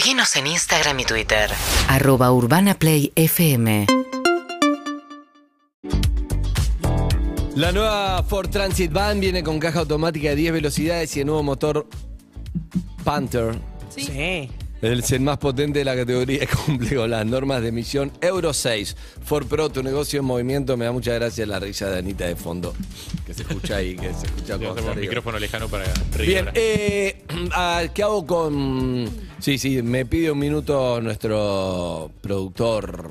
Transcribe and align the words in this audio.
Seguinos 0.00 0.34
en 0.36 0.46
Instagram 0.46 0.98
y 1.00 1.04
Twitter. 1.04 1.50
Arroba 1.86 2.32
Urbana 2.32 2.72
Play 2.72 3.12
FM. 3.16 3.84
La 7.54 7.70
nueva 7.70 8.22
Ford 8.22 8.48
Transit 8.48 8.90
Van 8.90 9.20
viene 9.20 9.42
con 9.42 9.60
caja 9.60 9.80
automática 9.80 10.30
de 10.30 10.36
10 10.36 10.52
velocidades 10.54 11.14
y 11.18 11.20
el 11.20 11.26
nuevo 11.26 11.42
motor 11.42 11.86
Panther. 13.04 13.60
Sí. 13.94 14.48
Es 14.82 15.12
el 15.12 15.20
más 15.20 15.36
potente 15.36 15.80
de 15.80 15.84
la 15.84 15.94
categoría 15.94 16.44
y 16.44 16.46
cumple 16.46 16.96
con 16.96 17.10
las 17.10 17.26
normas 17.26 17.60
de 17.60 17.68
emisión 17.68 18.10
Euro 18.22 18.54
6. 18.54 18.96
Ford 19.22 19.46
Pro, 19.46 19.68
tu 19.68 19.82
negocio 19.82 20.20
en 20.20 20.24
movimiento. 20.24 20.76
Me 20.78 20.86
da 20.86 20.92
mucha 20.92 21.12
gracia 21.12 21.44
la 21.44 21.60
risa 21.60 21.90
de 21.90 21.98
Anita 21.98 22.26
de 22.26 22.34
fondo. 22.34 22.74
Que 23.26 23.34
se 23.34 23.42
escucha 23.42 23.76
ahí, 23.76 23.94
que 23.94 24.12
se 24.14 24.26
escucha 24.26 24.58
con 24.58 24.78
un 24.78 25.00
micrófono 25.00 25.38
lejano 25.38 25.68
para 25.68 25.84
reír. 26.16 26.28
Bien, 26.28 26.48
eh, 26.54 27.24
¿qué 27.94 28.02
hago 28.02 28.26
con...? 28.26 29.10
Sí, 29.38 29.58
sí, 29.58 29.82
me 29.82 30.06
pide 30.06 30.30
un 30.30 30.38
minuto 30.38 31.00
nuestro 31.02 32.10
productor 32.22 33.10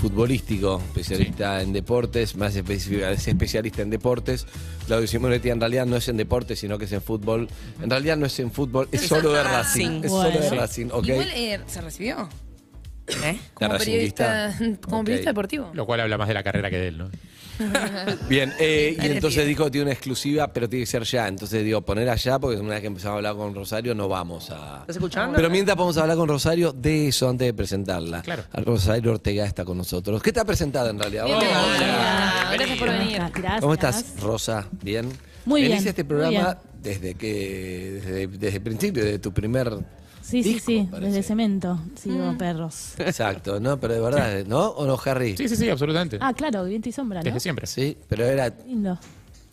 futbolístico, 0.00 0.80
especialista 0.88 1.60
en 1.60 1.74
deportes, 1.74 2.34
más 2.34 2.56
específica, 2.56 3.10
es 3.10 3.28
especialista 3.28 3.82
en 3.82 3.90
deportes. 3.90 4.46
Claudio 4.86 5.06
Simonetti 5.06 5.50
en 5.50 5.60
realidad 5.60 5.84
no 5.84 5.96
es 5.96 6.08
en 6.08 6.16
deportes, 6.16 6.58
sino 6.58 6.78
que 6.78 6.86
es 6.86 6.92
en 6.92 7.02
fútbol. 7.02 7.48
En 7.82 7.90
realidad 7.90 8.16
no 8.16 8.24
es 8.24 8.38
en 8.40 8.50
fútbol, 8.50 8.88
es 8.92 9.02
solo 9.02 9.32
de 9.32 9.42
Racing. 9.42 10.04
Es 10.04 10.10
solo 10.10 10.40
de. 10.40 10.50
Racing, 10.50 10.86
¿ok? 10.90 11.06
Igual 11.06 11.30
eh, 11.34 11.60
se 11.66 11.80
recibió 11.82 12.28
¿Eh? 13.24 13.38
como 13.54 13.76
periodista, 13.78 14.54
como 14.80 15.04
deportivo. 15.04 15.70
Lo 15.74 15.86
cual 15.86 16.00
habla 16.00 16.18
más 16.18 16.28
de 16.28 16.34
la 16.34 16.42
carrera 16.42 16.70
que 16.70 16.78
de 16.78 16.88
él, 16.88 16.98
¿no? 16.98 17.10
Bien, 18.28 18.52
eh, 18.58 18.96
y 19.00 19.06
entonces 19.06 19.46
dijo 19.46 19.64
que 19.64 19.70
tiene 19.70 19.84
una 19.84 19.92
exclusiva, 19.92 20.48
pero 20.52 20.68
tiene 20.68 20.84
que 20.84 20.90
ser 20.90 21.02
ya. 21.04 21.28
Entonces 21.28 21.64
digo, 21.64 21.82
poner 21.82 22.08
allá, 22.08 22.38
porque 22.38 22.58
una 22.58 22.70
vez 22.70 22.80
que 22.80 22.86
empezamos 22.86 23.14
a 23.14 23.16
hablar 23.16 23.34
con 23.36 23.54
Rosario, 23.54 23.94
no 23.94 24.08
vamos 24.08 24.50
a. 24.50 24.80
¿Estás 24.80 24.96
escuchando? 24.96 25.36
Pero 25.36 25.50
mientras 25.50 25.76
vamos 25.76 25.96
a 25.98 26.02
hablar 26.02 26.16
con 26.16 26.28
Rosario 26.28 26.72
de 26.72 27.08
eso 27.08 27.28
antes 27.28 27.46
de 27.46 27.54
presentarla. 27.54 28.22
Claro. 28.22 28.44
Rosario 28.52 29.12
Ortega 29.12 29.44
está 29.44 29.64
con 29.64 29.76
nosotros. 29.76 30.22
¿Qué 30.22 30.32
te 30.32 30.40
ha 30.40 30.44
presentado 30.44 30.90
en 30.90 30.98
realidad? 30.98 31.24
Bien, 31.24 31.36
Hola. 31.36 31.64
hola. 31.76 32.50
Gracias 32.54 32.78
por 32.78 32.88
venir. 32.88 33.18
Gracias. 33.34 33.60
¿Cómo 33.60 33.74
estás, 33.74 34.14
Rosa? 34.20 34.66
¿Bien? 34.82 35.10
Muy 35.44 35.62
Venís 35.62 35.78
bien, 35.78 35.86
a 35.86 35.90
este 35.90 36.04
programa 36.04 36.58
desde 36.82 37.14
que. 37.14 38.00
Desde, 38.02 38.26
desde 38.26 38.56
el 38.56 38.62
principio, 38.62 39.04
desde 39.04 39.18
tu 39.18 39.32
primer. 39.32 39.70
Sí, 40.30 40.42
sí, 40.42 40.52
disco, 40.54 40.66
sí, 40.70 40.88
parece. 40.90 41.06
desde 41.08 41.22
cemento, 41.22 41.74
Mm. 41.74 41.96
sigo 41.96 42.38
perros. 42.38 42.92
Exacto, 42.98 43.58
¿no? 43.60 43.78
Pero 43.80 43.94
de 43.94 44.00
verdad, 44.00 44.44
¿no? 44.46 44.68
¿O 44.68 44.86
no, 44.86 44.98
Harry? 45.04 45.36
Sí, 45.36 45.48
sí, 45.48 45.56
sí, 45.56 45.68
absolutamente. 45.68 46.18
Ah, 46.20 46.32
claro, 46.32 46.64
viento 46.64 46.88
y 46.88 46.92
sombra, 46.92 47.20
¿no? 47.20 47.24
Desde 47.24 47.40
siempre. 47.40 47.66
Sí, 47.66 47.96
pero 48.08 48.24
era 48.24 48.52
Lindo. 48.66 48.98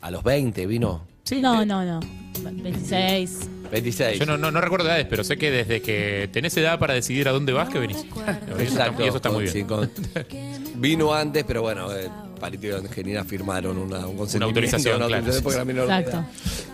a 0.02 0.12
los 0.12 0.24
20, 0.24 0.66
vino. 0.68 1.02
Sí, 1.24 1.42
No, 1.42 1.66
no, 1.66 1.84
no. 1.84 2.00
26. 2.42 3.50
26. 3.72 4.20
Yo 4.20 4.26
no, 4.26 4.38
no, 4.38 4.52
no 4.52 4.62
recuerdo 4.62 4.88
edades, 4.88 5.08
pero 5.10 5.24
sé 5.24 5.38
que 5.38 5.52
desde 5.52 5.82
que 5.82 6.30
tenés 6.32 6.56
edad 6.58 6.80
para 6.80 6.94
decidir 6.94 7.28
a 7.28 7.32
dónde 7.32 7.52
vas, 7.52 7.68
que 7.70 7.80
venís. 7.80 7.98
Y 8.06 8.08
eso 8.08 8.20
está- 8.20 8.64
Exacto. 8.64 9.04
Y 9.04 9.08
eso 9.08 9.18
está 9.18 9.30
muy 9.32 9.44
bien. 9.44 9.54
sí, 9.54 9.64
con- 9.64 9.90
vino 10.76 11.14
antes, 11.14 11.44
pero 11.46 11.62
bueno, 11.64 11.92
eh, 11.94 12.10
Parito 12.40 12.68
y 12.68 12.72
Angelina 12.72 13.24
firmaron 13.24 13.78
una, 13.78 14.08
un 14.08 14.16
consentimiento, 14.16 14.46
autorización, 14.60 14.98
una 14.98 15.08
claro, 15.08 15.26
autorización 15.26 15.54
sí, 15.54 15.60
sí. 15.60 15.66
menor 15.66 15.88
de 15.88 15.98
Exacto. 16.00 16.26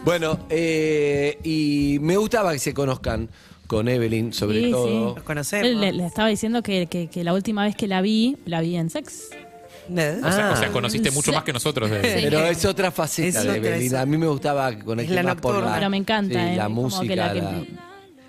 Bueno, 0.04 0.40
eh, 0.50 1.40
y 1.44 1.98
me 2.02 2.18
gustaba 2.18 2.52
que 2.54 2.60
se 2.60 2.74
conozcan 2.74 3.30
con 3.74 3.88
Evelyn, 3.88 4.32
sobre 4.34 4.64
Sí, 4.66 4.72
todo. 4.72 5.16
Nos 5.16 5.24
conocemos. 5.24 5.68
Él 5.68 5.80
le, 5.82 5.92
le 5.92 6.06
estaba 6.06 6.28
diciendo 6.30 6.62
que, 6.64 6.88
que- 6.88 7.08
que 7.08 7.24
la 7.24 7.34
última 7.34 7.64
vez 7.66 7.76
que 7.76 7.88
la 7.88 8.02
vi, 8.02 8.38
la 8.46 8.62
vi 8.62 8.76
en 8.76 8.90
sex. 8.90 9.30
O 9.90 9.96
sea, 9.96 10.18
o 10.24 10.32
sea, 10.32 10.68
Ah. 10.68 10.70
conociste 10.72 11.12
mucho 11.12 11.34
más 11.34 11.44
que 11.44 11.52
nosotros. 11.52 11.90
de- 11.90 12.00
Pero 12.00 12.46
es 12.46 12.64
otra 12.64 12.90
faceta 12.92 13.40
Es 13.40 13.44
de 13.44 13.50
otra, 13.50 13.56
Evelyn. 13.58 13.88
es 13.88 13.94
A 13.94 14.06
mí 14.06 14.18
me 14.18 14.28
gustaba 14.28 14.72
la 14.72 14.78
más 14.78 14.86
por 14.86 15.54
nocturna. 15.56 15.70
la, 15.72 15.76
Pero 15.76 15.90
me 15.90 15.98
encanta, 15.98 16.34
sí, 16.48 16.54
¿eh? 16.54 16.56
la 16.56 16.64
Como 16.66 16.82
música. 16.84 17.08
que 17.08 17.16
la 17.16 17.34
que- 17.34 17.42
la- 17.42 17.64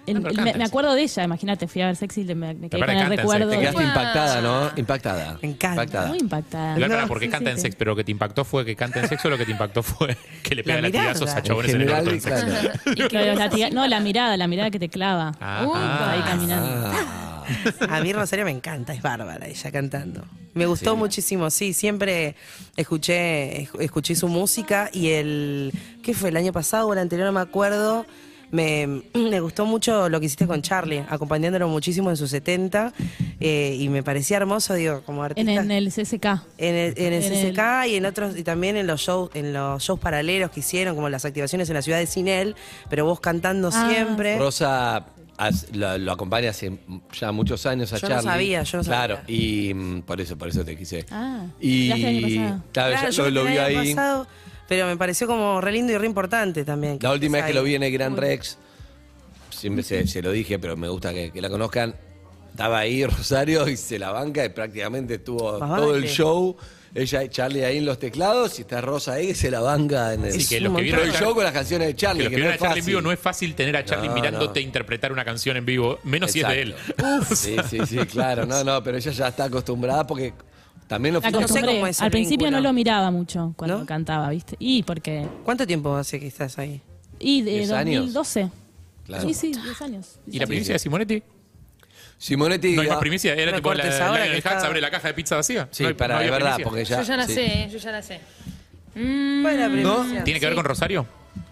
el- 0.06 0.26
el- 0.26 0.58
me, 0.58 0.64
acuerdo 0.64 0.94
de 0.94 1.02
ella, 1.02 1.24
imagínate, 1.24 1.66
fui 1.68 1.80
a 1.82 1.86
ver 1.86 1.96
sexy 1.96 2.20
y 2.20 2.24
le- 2.24 2.34
me, 2.34 2.54
me 2.54 2.68
quedé 2.68 2.80
con 2.80 2.90
el 2.90 3.06
recuerdo. 3.08 3.50
Te 3.50 3.58
quedaste 3.58 3.82
impactada, 3.82 4.40
¿no? 4.40 4.70
Impactada. 4.76 5.38
Me 5.42 5.48
encanta. 5.48 5.82
Impactada. 5.82 6.06
Muy 6.08 6.18
impactada. 6.18 6.74
Claro, 6.76 7.00
No, 7.00 7.08
porque 7.08 7.26
sí, 7.26 7.30
canta 7.30 7.50
sí, 7.50 7.52
en 7.52 7.56
sí. 7.58 7.62
sex, 7.62 7.76
pero 7.76 7.92
lo 7.92 7.96
que 7.96 8.04
te 8.04 8.10
impactó 8.12 8.44
fue 8.44 8.64
que 8.64 8.76
canta 8.76 9.00
en 9.00 9.08
sex 9.08 9.24
o 9.24 9.30
lo 9.30 9.38
que 9.38 9.44
te 9.46 9.52
impactó 9.52 9.82
fue 9.82 10.16
que 10.42 10.54
le 10.54 10.62
pega 10.64 10.76
La 10.76 10.82
latigazos 10.88 11.30
a 11.34 11.42
chabones 11.42 11.72
en, 11.74 11.82
En 11.82 11.88
el 11.88 11.94
orto 11.94 12.10
en 12.10 12.20
sex. 12.20 12.44
claro. 12.44 12.70
Y 12.96 13.08
que 13.08 13.26
los 13.26 13.38
latiga- 13.38 13.70
no, 13.70 13.86
la 13.86 14.00
mirada, 14.00 14.36
la 14.36 14.46
mirada 14.46 14.70
que 14.70 14.78
te 14.78 14.88
clava. 14.88 15.32
Ah, 15.40 15.64
Uh, 15.66 15.72
ah. 15.74 16.10
ahí 16.12 16.20
caminando. 16.22 16.90
Ah. 16.92 17.20
A 17.90 18.00
mí 18.00 18.12
Rosario 18.12 18.44
me 18.46 18.50
encanta, 18.50 18.94
es 18.94 19.02
bárbara 19.02 19.46
ella 19.46 19.70
cantando. 19.70 20.24
Me 20.54 20.64
gustó 20.66 20.92
Sí. 20.92 20.96
muchísimo, 20.96 21.50
sí, 21.50 21.74
siempre 21.74 22.36
escuché 22.76 23.62
esc- 23.64 23.80
escuché 23.82 24.14
su 24.14 24.28
música 24.28 24.88
y 24.92 25.10
el 25.10 25.72
¿qué 26.02 26.14
fue? 26.14 26.28
el 26.30 26.36
año 26.36 26.52
pasado 26.52 26.88
o 26.88 26.92
el 26.92 26.98
anterior 26.98 27.26
no 27.26 27.32
me 27.32 27.40
acuerdo. 27.40 28.06
Me, 28.54 28.86
me 29.14 29.40
gustó 29.40 29.66
mucho 29.66 30.08
lo 30.08 30.20
que 30.20 30.26
hiciste 30.26 30.46
con 30.46 30.62
Charlie, 30.62 31.04
acompañándolo 31.08 31.66
muchísimo 31.68 32.10
en 32.10 32.16
sus 32.16 32.30
70 32.30 32.92
eh, 33.40 33.76
y 33.78 33.88
me 33.88 34.02
parecía 34.02 34.36
hermoso, 34.36 34.74
digo, 34.74 35.02
como 35.04 35.22
artista. 35.24 35.50
en 35.62 35.70
el 35.70 35.88
CSK. 35.88 36.24
En 36.58 36.74
el, 36.74 36.94
en 36.96 37.12
el 37.12 37.22
En 37.24 37.52
CCK 37.52 37.88
y 37.88 37.96
en 37.96 38.06
otros 38.06 38.36
y 38.38 38.44
también 38.44 38.76
en 38.76 38.86
los 38.86 39.00
shows 39.00 39.30
en 39.34 39.52
los 39.52 39.82
shows 39.82 39.98
paralelos 39.98 40.50
que 40.50 40.60
hicieron 40.60 40.94
como 40.94 41.08
las 41.08 41.24
activaciones 41.24 41.68
en 41.68 41.74
la 41.74 41.82
ciudad 41.82 41.98
de 41.98 42.06
Sinel 42.06 42.54
pero 42.88 43.04
vos 43.04 43.20
cantando 43.20 43.70
Ah. 43.72 43.88
siempre 43.90 44.38
Rosa 44.38 45.04
as- 45.36 45.66
lo, 45.74 45.98
lo 45.98 46.12
acompaña 46.12 46.50
hace 46.50 46.78
ya 47.18 47.32
muchos 47.32 47.66
años 47.66 47.92
a 47.92 47.96
Yo 47.98 48.08
no 48.08 48.14
Charlie. 48.14 48.30
sabía, 48.30 48.62
yo 48.62 48.78
no 48.78 48.84
Claro, 48.84 49.16
sabía. 49.16 49.36
y 49.36 49.74
mm, 49.74 50.02
por 50.02 50.20
eso, 50.20 50.38
por 50.38 50.48
eso 50.48 50.64
te 50.64 50.76
quise. 50.76 51.04
Ah, 51.10 51.46
y 51.60 51.88
claro, 52.38 52.62
Claro, 52.72 52.94
ya 53.02 53.10
yo 53.10 53.30
lo, 53.30 53.42
lo 53.42 53.50
año 53.50 53.62
ahí. 53.62 53.94
pasado, 53.94 54.26
pero 54.68 54.86
me 54.86 54.96
pareció 54.96 55.26
como 55.26 55.60
re 55.60 55.72
lindo 55.72 55.92
y 55.92 55.98
re 55.98 56.06
importante 56.06 56.64
también. 56.64 56.98
La 57.00 57.12
última 57.12 57.38
vez 57.38 57.46
que 57.46 57.54
lo 57.54 57.62
vi 57.62 57.74
en 57.74 57.82
el 57.82 57.92
Gran 57.92 58.16
Rex, 58.16 58.58
siempre 59.50 59.82
se, 59.82 60.06
se 60.06 60.22
lo 60.22 60.30
dije, 60.32 60.58
pero 60.58 60.76
me 60.76 60.88
gusta 60.88 61.12
que, 61.12 61.30
que 61.30 61.40
la 61.40 61.48
conozcan. 61.50 61.94
Estaba 62.50 62.78
ahí 62.78 63.04
Rosario 63.06 63.68
y 63.68 63.76
se 63.76 63.98
la 63.98 64.10
banca 64.10 64.44
y 64.44 64.48
prácticamente 64.50 65.14
estuvo 65.14 65.58
Más 65.58 65.80
todo 65.80 65.94
el 65.94 66.02
vale. 66.02 66.12
show. 66.14 66.56
Ella 66.96 67.24
y 67.24 67.28
Charlie 67.28 67.64
ahí 67.64 67.78
en 67.78 67.86
los 67.86 67.98
teclados 67.98 68.56
y 68.60 68.62
está 68.62 68.80
Rosa 68.80 69.14
ahí 69.14 69.26
que 69.26 69.34
se 69.34 69.50
la 69.50 69.58
banca 69.58 70.14
en 70.14 70.26
el, 70.26 70.32
Sí, 70.40 70.46
que 70.46 70.60
los 70.60 70.70
que 70.70 70.76
todo 70.76 70.82
vieron 70.84 71.08
el 71.08 71.10
a 71.10 71.18
show 71.18 71.34
con 71.34 71.42
las 71.42 71.52
canciones 71.52 71.88
de 71.88 71.94
que 71.94 71.98
Charlie, 71.98 72.22
los 72.22 72.30
que, 72.30 72.36
que 72.36 72.42
no 72.42 72.46
vieron 72.48 72.54
es 72.54 72.60
a 72.60 72.64
Charlie 72.64 72.78
en 72.78 72.82
fácil. 72.84 72.92
vivo 72.92 73.00
no 73.02 73.10
es 73.12 73.18
fácil 73.18 73.54
tener 73.56 73.76
a 73.76 73.84
Charlie 73.84 74.08
No, 74.10 74.14
mirándote 74.14 74.60
no. 74.60 74.66
interpretar 74.66 75.10
una 75.10 75.24
canción 75.24 75.56
en 75.56 75.66
vivo, 75.66 75.98
menos 76.04 76.30
si 76.30 76.42
es 76.42 76.46
de 76.48 76.62
él. 76.62 76.74
Exacto. 76.90 77.34
Sí, 77.34 77.56
sí, 77.68 77.78
sí, 77.84 77.96
claro. 78.06 78.46
No, 78.46 78.62
no, 78.62 78.80
pero 78.84 78.96
ella 78.96 79.10
ya 79.10 79.26
está 79.26 79.42
acostumbrada 79.46 80.06
porque 80.06 80.34
también 80.86 81.14
lo 81.14 81.20
La 81.20 81.30
no 81.30 81.48
sé 81.48 81.62
cómo 81.62 81.86
es 81.86 82.00
Al 82.00 82.10
principio 82.10 82.46
vínculo. 82.46 82.62
no 82.62 82.68
lo 82.68 82.72
miraba 82.72 83.10
mucho 83.10 83.54
cuando 83.56 83.78
¿No? 83.78 83.86
cantaba, 83.86 84.28
¿viste? 84.30 84.56
Y 84.58 84.82
porque. 84.82 85.26
¿Cuánto 85.44 85.66
tiempo 85.66 85.94
hace 85.96 86.20
que 86.20 86.26
estás 86.26 86.58
ahí? 86.58 86.80
Y 87.18 87.42
de 87.42 87.50
¿Diez 87.52 87.70
años? 87.70 88.12
2012. 88.12 88.50
Claro. 89.06 89.28
Sí, 89.28 89.34
sí, 89.34 89.52
10 89.52 89.82
años. 89.82 90.18
¿Y 90.30 90.38
la 90.38 90.46
primicia 90.46 90.72
de 90.74 90.78
Simonetti? 90.78 91.22
Simonetti. 92.18 92.74
No 92.74 92.82
hay 92.82 92.88
más 92.88 92.98
primicia, 92.98 93.34
era 93.34 93.54
tipo 93.54 93.70
la, 93.74 93.76
la- 93.76 93.82
que 93.82 93.88
el 94.30 94.34
está- 94.38 94.66
abre 94.66 94.80
la 94.80 94.90
caja 94.90 95.08
de 95.08 95.14
pizza 95.14 95.36
vacía. 95.36 95.68
Sí, 95.70 95.82
No 95.82 95.88
hay- 95.90 95.94
para, 95.94 96.14
no 96.14 96.20
había 96.20 96.30
verdad, 96.30 96.54
primicia. 96.56 96.64
porque 96.70 96.84
ya. 96.84 96.96
yo 97.02 97.02
ya 97.08 97.16
la 97.16 97.26
sí. 97.26 97.34
sé, 97.34 97.68
yo 97.70 97.78
ya 97.78 97.92
la 97.92 98.02
sé. 98.02 98.20
¿Cuál 98.94 99.46
es 99.54 99.60
la 99.60 99.68
primicia? 99.68 100.24
¿Tiene 100.24 100.40
que 100.40 100.46
ver 100.46 100.54
con 100.54 100.64
Rosario? 100.64 101.06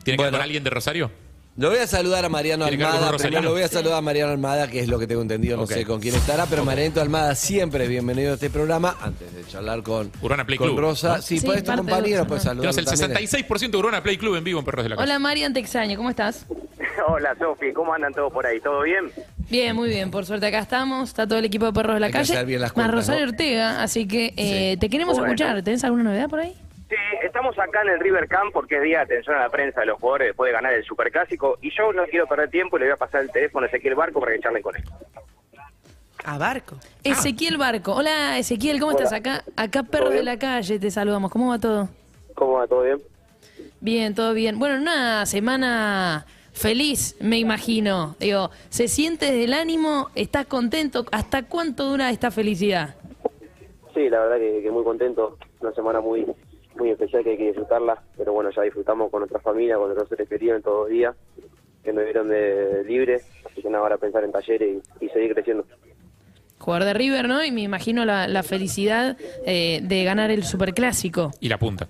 ¿Tiene 0.04 0.16
que 0.16 0.22
ver 0.22 0.30
Bueno. 0.30 0.38
con 0.38 0.42
alguien 0.42 0.64
de 0.64 0.70
Rosario? 0.70 1.10
Lo 1.54 1.68
voy 1.68 1.78
a 1.80 1.86
saludar 1.86 2.24
a 2.24 2.30
Mariano 2.30 2.64
¿Tiene 2.66 2.78
que 2.78 2.84
Almada. 2.84 3.16
Primero 3.18 3.42
lo 3.42 3.50
voy 3.52 3.60
a 3.62 3.68
saludar 3.68 3.98
a 3.98 4.00
Mariano 4.00 4.32
Almada, 4.32 4.68
que 4.68 4.80
es 4.80 4.88
lo 4.88 4.98
que 4.98 5.06
tengo 5.06 5.20
entendido, 5.20 5.58
no 5.58 5.64
Ok. 5.64 5.72
sé 5.72 5.84
con 5.84 6.00
quién 6.00 6.14
estará, 6.14 6.46
pero 6.46 6.64
Mariano 6.64 6.98
Almada 7.02 7.34
siempre 7.34 7.84
es 7.84 7.90
bienvenido 7.90 8.30
a 8.30 8.34
este 8.34 8.48
programa. 8.48 8.96
Antes 9.02 9.34
de 9.34 9.44
charlar 9.46 9.82
con, 9.82 10.10
Urbana 10.22 10.46
Play 10.46 10.56
con 10.56 10.68
Club, 10.68 10.80
Rosa. 10.80 11.16
¿no? 11.16 11.22
Sí, 11.22 11.38
Sí, 11.40 11.46
puedes 11.46 11.62
tu 11.62 11.72
compañero, 11.74 12.26
puedes 12.26 12.44
saludar. 12.44 12.72
El 12.74 12.86
66% 12.86 13.70
de 13.70 13.76
Urbana 13.76 14.02
Play 14.02 14.16
Club 14.16 14.36
en 14.36 14.44
vivo 14.44 14.60
en 14.60 14.64
Perros 14.64 14.84
de 14.84 14.88
la 14.88 14.96
Calle. 14.96 15.04
Hola 15.10 15.18
Marian, 15.18 15.52
te 15.52 15.60
extraño, 15.60 15.94
¿cómo 15.98 16.08
estás? 16.08 16.46
Hola 17.06 17.34
Sofi, 17.38 17.70
¿cómo 17.74 17.92
andan 17.92 18.14
todos 18.14 18.32
por 18.32 18.46
ahí? 18.46 18.58
¿Todo 18.60 18.82
bien? 18.82 19.10
Bien, 19.50 19.76
muy 19.76 19.90
bien, 19.90 20.10
por 20.10 20.24
suerte 20.24 20.46
acá 20.46 20.60
estamos, 20.60 21.10
está 21.10 21.26
todo 21.26 21.38
el 21.38 21.44
equipo 21.44 21.66
de 21.66 21.72
Perros 21.74 21.94
de 21.94 22.00
la 22.00 22.06
Hay 22.06 22.12
que 22.12 22.18
Calle, 22.18 22.32
hacer 22.32 22.46
bien 22.46 22.60
las 22.62 22.68
más 22.70 22.72
cuentas, 22.74 22.94
Rosario 22.94 23.26
¿no? 23.26 23.30
Ortega, 23.32 23.82
así 23.82 24.08
que 24.08 24.32
eh, 24.38 24.78
te 24.80 24.88
queremos 24.88 25.18
Bueno. 25.18 25.34
escuchar, 25.34 25.62
¿tenés 25.62 25.84
alguna 25.84 26.04
novedad 26.04 26.30
por 26.30 26.40
ahí? 26.40 26.54
Estamos 27.20 27.58
acá 27.58 27.82
en 27.82 27.90
el 27.90 28.00
River 28.00 28.28
Camp 28.28 28.52
porque 28.52 28.76
es 28.76 28.82
día 28.82 28.98
de 28.98 29.04
atención 29.04 29.36
a 29.36 29.40
la 29.40 29.50
prensa 29.50 29.80
de 29.80 29.86
los 29.86 29.98
jugadores 29.98 30.28
después 30.28 30.48
de 30.48 30.52
ganar 30.52 30.72
el 30.72 30.84
Superclásico 30.84 31.58
y 31.60 31.70
yo 31.76 31.92
no 31.92 32.04
quiero 32.04 32.26
perder 32.26 32.50
tiempo 32.50 32.76
y 32.76 32.80
le 32.80 32.86
voy 32.86 32.94
a 32.94 32.96
pasar 32.96 33.22
el 33.22 33.30
teléfono 33.30 33.64
a 33.64 33.68
Ezequiel 33.68 33.94
Barco 33.94 34.20
para 34.20 34.32
que 34.32 34.40
charlen 34.40 34.62
con 34.62 34.76
él. 34.76 34.84
A 36.24 36.38
barco. 36.38 36.76
Ezequiel 37.02 37.58
Barco, 37.58 37.94
hola 37.94 38.38
Ezequiel, 38.38 38.78
¿cómo 38.78 38.92
Hola. 38.92 39.04
estás 39.04 39.18
acá? 39.18 39.44
Acá 39.56 39.82
Perros 39.82 40.14
de 40.14 40.22
la 40.22 40.38
Calle, 40.38 40.78
te 40.78 40.90
saludamos, 40.90 41.30
¿cómo 41.32 41.50
va 41.50 41.58
todo? 41.58 41.88
¿Cómo 42.34 42.52
va? 42.54 42.66
¿Todo 42.66 42.82
bien? 42.82 43.02
Bien, 43.80 44.14
todo 44.14 44.32
bien. 44.32 44.58
Bueno, 44.58 44.80
una 44.80 45.26
semana 45.26 46.24
feliz, 46.52 47.16
me 47.20 47.38
imagino. 47.38 48.14
Digo, 48.20 48.50
¿se 48.68 48.86
siente 48.86 49.26
desde 49.26 49.44
el 49.44 49.52
ánimo? 49.54 50.10
¿Estás 50.14 50.46
contento? 50.46 51.04
¿Hasta 51.10 51.42
cuánto 51.42 51.86
dura 51.86 52.10
esta 52.10 52.30
felicidad? 52.30 52.94
Sí, 53.92 54.08
la 54.08 54.20
verdad 54.20 54.36
que, 54.36 54.62
que 54.62 54.70
muy 54.70 54.84
contento, 54.84 55.36
una 55.60 55.72
semana 55.72 56.00
muy 56.00 56.24
muy 56.76 56.90
especial 56.90 57.22
que 57.22 57.30
hay 57.30 57.36
que 57.36 57.46
disfrutarla, 57.46 58.02
pero 58.16 58.32
bueno, 58.32 58.50
ya 58.50 58.62
disfrutamos 58.62 59.10
con 59.10 59.20
nuestra 59.20 59.40
familia, 59.40 59.76
con 59.76 59.86
nuestros 59.86 60.08
seres 60.08 60.28
queridos 60.28 60.56
en 60.56 60.62
todos 60.62 60.80
los 60.80 60.88
días, 60.88 61.14
que 61.82 61.92
nos 61.92 62.04
dieron 62.04 62.28
de 62.28 62.84
libre, 62.84 63.20
así 63.44 63.62
que 63.62 63.68
nada, 63.68 63.82
ahora 63.82 63.98
pensar 63.98 64.24
en 64.24 64.32
talleres 64.32 64.82
y, 65.00 65.04
y 65.04 65.08
seguir 65.08 65.34
creciendo. 65.34 65.64
Jugador 66.58 66.86
de 66.86 66.94
River, 66.94 67.28
¿no? 67.28 67.44
Y 67.44 67.50
me 67.50 67.62
imagino 67.62 68.04
la, 68.04 68.28
la 68.28 68.44
felicidad 68.44 69.16
eh, 69.44 69.80
de 69.82 70.04
ganar 70.04 70.30
el 70.30 70.44
superclásico. 70.44 71.32
Y 71.40 71.48
la 71.48 71.58
punta. 71.58 71.88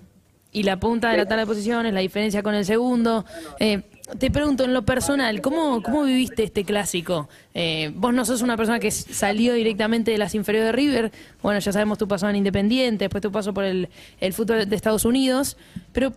Y 0.51 0.63
la 0.63 0.79
punta 0.79 1.11
de 1.11 1.17
la 1.17 1.27
tabla 1.27 1.43
de 1.43 1.47
posiciones, 1.47 1.93
la 1.93 1.99
diferencia 1.99 2.41
con 2.41 2.55
el 2.55 2.65
segundo. 2.65 3.23
Eh, 3.59 3.83
te 4.19 4.29
pregunto, 4.29 4.65
en 4.65 4.73
lo 4.73 4.81
personal, 4.81 5.41
¿cómo, 5.41 5.81
cómo 5.81 6.03
viviste 6.03 6.43
este 6.43 6.65
clásico? 6.65 7.29
Eh, 7.53 7.91
vos 7.95 8.13
no 8.13 8.25
sos 8.25 8.41
una 8.41 8.57
persona 8.57 8.79
que 8.79 8.91
salió 8.91 9.53
directamente 9.53 10.11
de 10.11 10.17
las 10.17 10.35
inferiores 10.35 10.67
de 10.67 10.71
River. 10.73 11.11
Bueno, 11.41 11.59
ya 11.59 11.71
sabemos 11.71 11.97
tu 11.97 12.07
paso 12.07 12.27
en 12.29 12.35
Independiente, 12.35 13.05
después 13.05 13.21
tu 13.21 13.31
paso 13.31 13.53
por 13.53 13.63
el, 13.63 13.87
el 14.19 14.33
fútbol 14.33 14.67
de 14.67 14.75
Estados 14.75 15.05
Unidos. 15.05 15.57
Pero, 15.93 16.11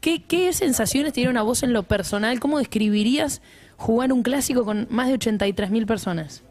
¿qué, 0.00 0.24
¿qué 0.24 0.52
sensaciones 0.52 1.12
te 1.12 1.20
dieron 1.20 1.36
a 1.36 1.42
vos 1.42 1.62
en 1.62 1.72
lo 1.72 1.84
personal? 1.84 2.40
¿Cómo 2.40 2.58
describirías 2.58 3.42
jugar 3.76 4.12
un 4.12 4.24
clásico 4.24 4.64
con 4.64 4.88
más 4.90 5.06
de 5.06 5.14
83 5.14 5.70
mil 5.70 5.86
personas? 5.86 6.42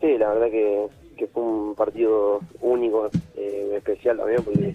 Sí, 0.00 0.16
la 0.18 0.32
verdad 0.32 0.50
que, 0.50 0.86
que 1.18 1.26
fue 1.26 1.42
un 1.42 1.74
partido 1.74 2.40
único, 2.62 3.10
eh, 3.36 3.74
especial 3.76 4.16
también, 4.16 4.42
porque 4.42 4.74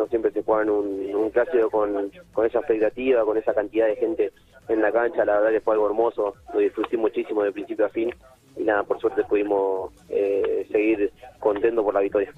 no 0.00 0.06
siempre 0.08 0.32
se 0.32 0.42
juega 0.42 0.62
en 0.62 0.70
un, 0.70 1.14
un 1.14 1.30
clásico 1.30 1.70
con, 1.70 2.10
con 2.32 2.46
esa 2.46 2.58
expectativa, 2.58 3.24
con 3.24 3.36
esa 3.36 3.52
cantidad 3.54 3.86
de 3.86 3.96
gente 3.96 4.32
en 4.68 4.80
la 4.80 4.90
cancha. 4.90 5.24
La 5.24 5.36
verdad 5.38 5.50
que 5.50 5.60
fue 5.60 5.74
algo 5.74 5.86
hermoso, 5.88 6.34
lo 6.54 6.60
disfruté 6.60 6.96
muchísimo 6.96 7.42
de 7.42 7.52
principio 7.52 7.86
a 7.86 7.90
fin. 7.90 8.10
Y 8.56 8.64
nada, 8.64 8.82
por 8.82 8.98
suerte 9.00 9.22
pudimos 9.24 9.92
eh, 10.08 10.66
seguir 10.72 11.12
contentos 11.38 11.84
por 11.84 11.94
la 11.94 12.00
victoria. 12.00 12.32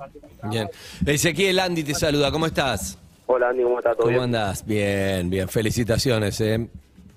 Bien. 0.51 0.69
Ezequiel 1.07 1.59
Andy 1.59 1.85
te 1.85 1.95
saluda, 1.95 2.31
¿cómo 2.31 2.47
estás? 2.47 2.99
Hola 3.27 3.49
Andy, 3.51 3.63
¿cómo 3.63 3.79
estás? 3.79 3.97
¿Todo 3.97 4.07
¿Cómo 4.07 4.19
bien? 4.19 4.25
andás? 4.25 4.67
Bien, 4.67 5.31
bien. 5.31 5.49
Felicitaciones, 5.49 6.41
¿eh? 6.41 6.69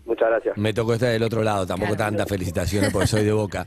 Muchas 0.06 0.30
gracias. 0.30 0.56
Me 0.57 0.72
tocó 0.72 0.94
estar 0.94 1.10
del 1.12 1.24
otro 1.24 1.42
lado, 1.44 1.66
tampoco 1.66 1.96
Claro. 1.96 2.12
tantas 2.12 2.30
felicitaciones 2.30 2.92
porque 2.94 3.07
soy 3.07 3.24
de 3.25 3.31
boca. 3.31 3.66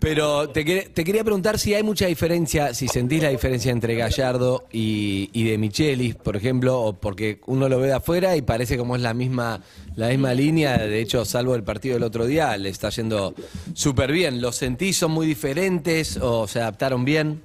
Pero 0.00 0.48
te, 0.48 0.64
te 0.64 1.04
quería 1.04 1.22
preguntar 1.22 1.56
si 1.58 1.72
hay 1.74 1.82
mucha 1.84 2.06
diferencia, 2.06 2.74
si 2.74 2.88
sentís 2.88 3.22
la 3.22 3.28
diferencia 3.28 3.70
entre 3.70 3.94
Gallardo 3.94 4.64
y, 4.72 5.30
y 5.32 5.48
de 5.48 5.56
Michelis, 5.58 6.16
por 6.16 6.34
ejemplo, 6.36 6.80
o 6.80 6.92
porque 6.94 7.38
uno 7.46 7.68
lo 7.68 7.78
ve 7.78 7.86
de 7.88 7.92
afuera 7.94 8.36
y 8.36 8.42
parece 8.42 8.76
como 8.76 8.96
es 8.96 9.02
la 9.02 9.14
misma, 9.14 9.60
la 9.94 10.08
misma 10.08 10.34
línea, 10.34 10.78
de 10.78 11.00
hecho, 11.00 11.24
salvo 11.24 11.54
el 11.54 11.62
partido 11.62 11.94
del 11.94 12.02
otro 12.02 12.26
día, 12.26 12.56
le 12.56 12.70
está 12.70 12.88
yendo 12.90 13.34
súper 13.74 14.10
bien. 14.10 14.40
¿Los 14.40 14.56
sentís 14.56 14.96
son 14.96 15.12
muy 15.12 15.26
diferentes 15.28 16.16
o 16.16 16.48
se 16.48 16.60
adaptaron 16.60 17.04
bien? 17.04 17.42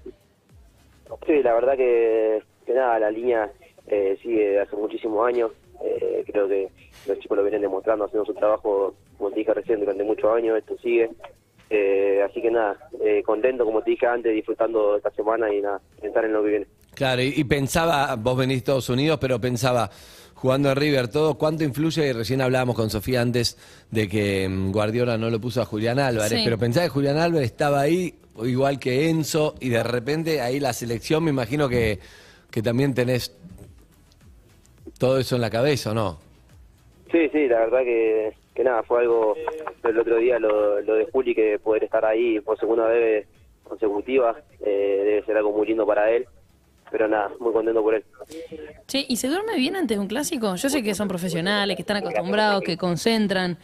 Sí, 1.27 1.41
la 1.44 1.53
verdad 1.53 1.77
que, 1.77 2.41
que 2.65 2.74
nada, 2.74 2.97
la 3.00 3.12
línea 3.12 3.51
eh, 3.88 4.18
sigue 4.21 4.50
de 4.50 4.59
hace 4.62 4.75
muchísimos 4.75 5.27
años. 5.27 5.51
Eh, 5.83 6.24
creo 6.27 6.47
que 6.47 6.69
los 7.07 7.19
chicos 7.19 7.38
lo 7.38 7.44
vienen 7.44 7.61
demostrando, 7.61 8.05
haciendo 8.05 8.25
su 8.25 8.33
trabajo, 8.33 8.94
como 9.17 9.29
te 9.31 9.39
dije 9.39 9.53
recién, 9.53 9.79
durante 9.79 10.03
muchos 10.03 10.33
años, 10.35 10.57
esto 10.57 10.75
sigue. 10.81 11.09
Eh, 11.69 12.21
así 12.29 12.41
que 12.41 12.51
nada, 12.51 12.77
eh, 13.03 13.23
contento, 13.25 13.65
como 13.65 13.81
te 13.81 13.91
dije 13.91 14.05
antes, 14.05 14.33
disfrutando 14.33 14.95
esta 14.97 15.09
semana 15.11 15.51
y 15.53 15.61
nada, 15.61 15.81
pensar 16.01 16.25
en 16.25 16.33
lo 16.33 16.44
que 16.44 16.50
viene. 16.50 16.67
Claro, 16.94 17.21
y, 17.23 17.33
y 17.35 17.44
pensaba, 17.45 18.15
vos 18.15 18.38
venís 18.38 18.55
de 18.55 18.59
Estados 18.59 18.89
Unidos, 18.89 19.17
pero 19.19 19.39
pensaba, 19.41 19.89
jugando 20.35 20.69
en 20.69 20.75
River, 20.75 21.07
todo, 21.07 21.35
¿cuánto 21.39 21.63
influye? 21.63 22.07
Y 22.09 22.13
recién 22.13 22.41
hablábamos 22.41 22.75
con 22.75 22.89
Sofía 22.91 23.21
antes 23.21 23.57
de 23.89 24.07
que 24.07 24.47
mm, 24.47 24.71
Guardiola 24.71 25.17
no 25.17 25.29
lo 25.31 25.39
puso 25.41 25.61
a 25.61 25.65
Julián 25.65 25.97
Álvarez, 25.97 26.38
Sí. 26.39 26.41
pero 26.44 26.59
pensaba 26.59 26.85
que 26.85 26.89
Julián 26.91 27.17
Álvarez 27.17 27.47
estaba 27.47 27.81
ahí, 27.81 28.13
igual 28.44 28.77
que 28.79 29.09
Enzo, 29.09 29.55
y 29.59 29.69
de 29.69 29.81
repente 29.81 30.41
ahí 30.41 30.59
la 30.59 30.73
selección, 30.73 31.23
me 31.23 31.31
imagino 31.31 31.67
que, 31.67 31.97
que 32.51 32.61
también 32.61 32.94
tenés 32.94 33.31
todo 35.00 35.17
eso 35.17 35.35
en 35.35 35.41
la 35.41 35.50
cabeza, 35.50 35.91
¿o 35.91 35.94
no? 35.95 36.19
Sí, 37.13 37.30
sí, 37.31 37.48
la 37.48 37.60
verdad 37.60 37.83
que, 37.83 38.33
que 38.56 38.63
nada, 38.63 38.81
fue 38.81 39.01
algo 39.01 39.36
el 39.83 40.00
otro 40.00 40.18
día 40.18 40.39
lo, 40.39 40.81
lo 40.81 40.95
de 40.95 41.06
Juli, 41.06 41.36
que 41.36 41.60
poder 41.60 41.83
estar 41.83 42.04
ahí 42.04 42.39
por 42.39 42.60
segunda 42.60 42.88
vez 42.88 43.27
consecutiva, 43.63 44.36
eh, 44.65 45.01
debe 45.06 45.24
ser 45.24 45.38
algo 45.38 45.51
muy 45.51 45.68
lindo 45.68 45.86
para 45.86 46.10
él. 46.10 46.25
Pero 46.89 47.07
nada, 47.07 47.31
muy 47.39 47.54
contento 47.54 47.83
por 47.83 47.94
él. 47.94 48.04
Che, 48.88 49.06
¿y 49.07 49.18
se 49.18 49.27
duerme 49.27 49.56
bien 49.57 49.75
antes 49.75 49.95
de 49.95 50.01
un 50.01 50.07
clásico? 50.07 50.56
Yo 50.56 50.69
sé 50.69 50.81
que 50.81 50.95
son 50.95 51.07
profesionales, 51.07 51.75
que 51.75 51.83
están 51.83 51.98
acostumbrados, 51.98 52.63
que 52.63 52.77
concentran, 52.77 53.57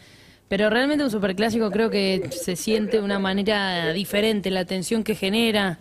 pero 0.48 0.70
realmente 0.70 1.04
un 1.04 1.10
superclásico 1.10 1.72
creo 1.72 1.90
que 1.90 2.30
se 2.30 2.56
siente 2.56 2.98
de 2.98 3.04
una 3.04 3.18
manera 3.18 3.94
diferente, 3.94 4.52
la 4.52 4.66
tensión 4.66 5.04
que 5.04 5.16
genera. 5.16 5.80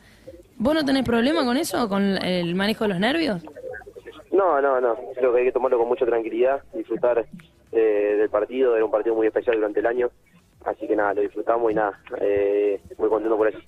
¿Vos 0.56 0.74
no 0.74 0.86
tenés 0.86 1.04
problema 1.04 1.44
con 1.44 1.58
eso, 1.58 1.86
con 1.90 2.02
el 2.02 2.54
manejo 2.54 2.84
de 2.84 2.88
los 2.88 2.98
nervios? 2.98 3.42
No, 4.32 4.60
no, 4.60 4.80
no. 4.80 4.96
Creo 5.14 5.32
que 5.32 5.40
hay 5.40 5.46
que 5.46 5.52
tomarlo 5.52 5.78
con 5.78 5.88
mucha 5.88 6.06
tranquilidad, 6.06 6.62
disfrutar 6.74 7.26
eh, 7.72 8.16
del 8.18 8.30
partido. 8.30 8.74
Era 8.74 8.84
un 8.84 8.90
partido 8.90 9.14
muy 9.14 9.26
especial 9.26 9.56
durante 9.56 9.80
el 9.80 9.86
año. 9.86 10.10
Así 10.64 10.86
que 10.86 10.96
nada, 10.96 11.14
lo 11.14 11.22
disfrutamos 11.22 11.70
y 11.70 11.74
nada, 11.74 12.00
eh, 12.20 12.80
muy 12.98 13.08
contento 13.08 13.36
por 13.36 13.48
eso. 13.48 13.58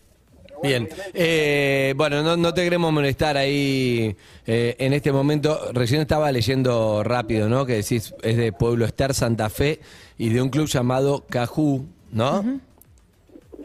Bien, 0.63 0.89
eh, 1.15 1.95
bueno, 1.97 2.23
no, 2.23 2.37
no 2.37 2.53
te 2.53 2.63
queremos 2.65 2.93
molestar 2.93 3.37
ahí 3.37 4.15
eh, 4.47 4.77
en 4.79 4.93
este 4.93 5.11
momento. 5.11 5.59
Recién 5.73 6.03
estaba 6.03 6.31
leyendo 6.33 7.03
rápido, 7.03 7.49
¿no? 7.49 7.65
Que 7.65 7.77
decís, 7.77 8.15
es 8.23 8.37
de 8.37 8.53
Pueblo 8.53 8.85
Ester, 8.85 9.15
Santa 9.15 9.49
Fe, 9.49 9.81
y 10.19 10.29
de 10.29 10.43
un 10.43 10.51
club 10.51 10.67
llamado 10.67 11.25
Cajú, 11.31 11.87
¿no? 12.13 12.61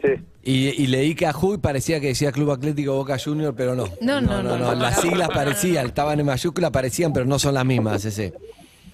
Sí, 0.00 0.12
y, 0.42 0.68
y 0.82 0.86
leí 0.86 1.14
Cajú 1.14 1.54
y 1.54 1.58
parecía 1.58 2.00
que 2.00 2.08
decía 2.08 2.30
Club 2.30 2.52
Atlético 2.52 2.94
Boca 2.94 3.18
Junior, 3.18 3.52
pero 3.54 3.74
no. 3.74 3.86
No, 4.00 4.20
no, 4.20 4.42
no, 4.42 4.56
no. 4.56 4.74
Las 4.74 5.00
siglas 5.00 5.28
parecían, 5.28 5.86
estaban 5.86 6.20
en 6.20 6.26
mayúscula, 6.26 6.70
parecían, 6.70 7.12
pero 7.12 7.26
no 7.26 7.38
son 7.38 7.54
las 7.54 7.64
mismas, 7.66 8.04
ese. 8.04 8.32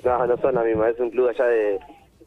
No, 0.04 0.26
no 0.26 0.36
son 0.38 0.54
las 0.54 0.64
mismas. 0.64 0.94
Es 0.94 1.00
un 1.00 1.10
club 1.10 1.28
allá 1.28 1.44
de, 1.46 1.78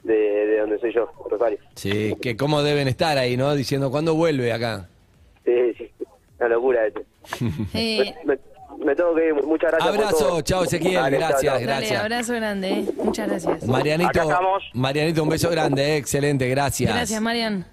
de, 0.04 0.14
de 0.14 0.60
donde 0.60 0.80
soy 0.80 0.94
yo, 0.94 1.10
Rosario. 1.30 1.58
Sí, 1.76 2.16
que 2.22 2.36
cómo 2.38 2.62
deben 2.64 2.88
estar 2.88 3.18
ahí, 3.18 3.38
¿no? 3.38 3.54
Diciendo, 3.56 3.92
¿cuándo 3.92 4.16
vuelve 4.16 4.52
acá? 4.54 4.88
Sí, 5.44 5.74
sí. 5.78 5.92
Una 6.40 6.50
locura 6.50 6.86
este. 6.88 7.02
Eh, 7.74 8.14
Me, 8.26 8.38
me 8.84 8.96
tengo 8.96 9.16
que 9.16 9.28
ir. 9.28 9.34
Muchas 9.46 9.72
gracias 9.72 9.90
por 9.96 10.00
Abrazo, 10.06 10.28
todo. 10.28 10.42
chao 10.42 10.64
Ezequiel, 10.64 10.94
Dale, 10.96 11.18
gracias, 11.18 11.42
chao. 11.54 11.62
gracias. 11.62 12.02
abrazo 12.02 12.34
grande, 12.34 12.70
¿eh? 12.72 12.86
Muchas 13.04 13.28
gracias. 13.30 13.66
Marianito. 13.66 14.22
Marianito, 14.74 15.24
un 15.24 15.30
beso 15.30 15.50
grande, 15.50 15.84
eh, 15.84 15.98
excelente, 15.98 16.48
gracias. 16.50 16.94
Gracias, 16.94 17.22
Marian. 17.22 17.66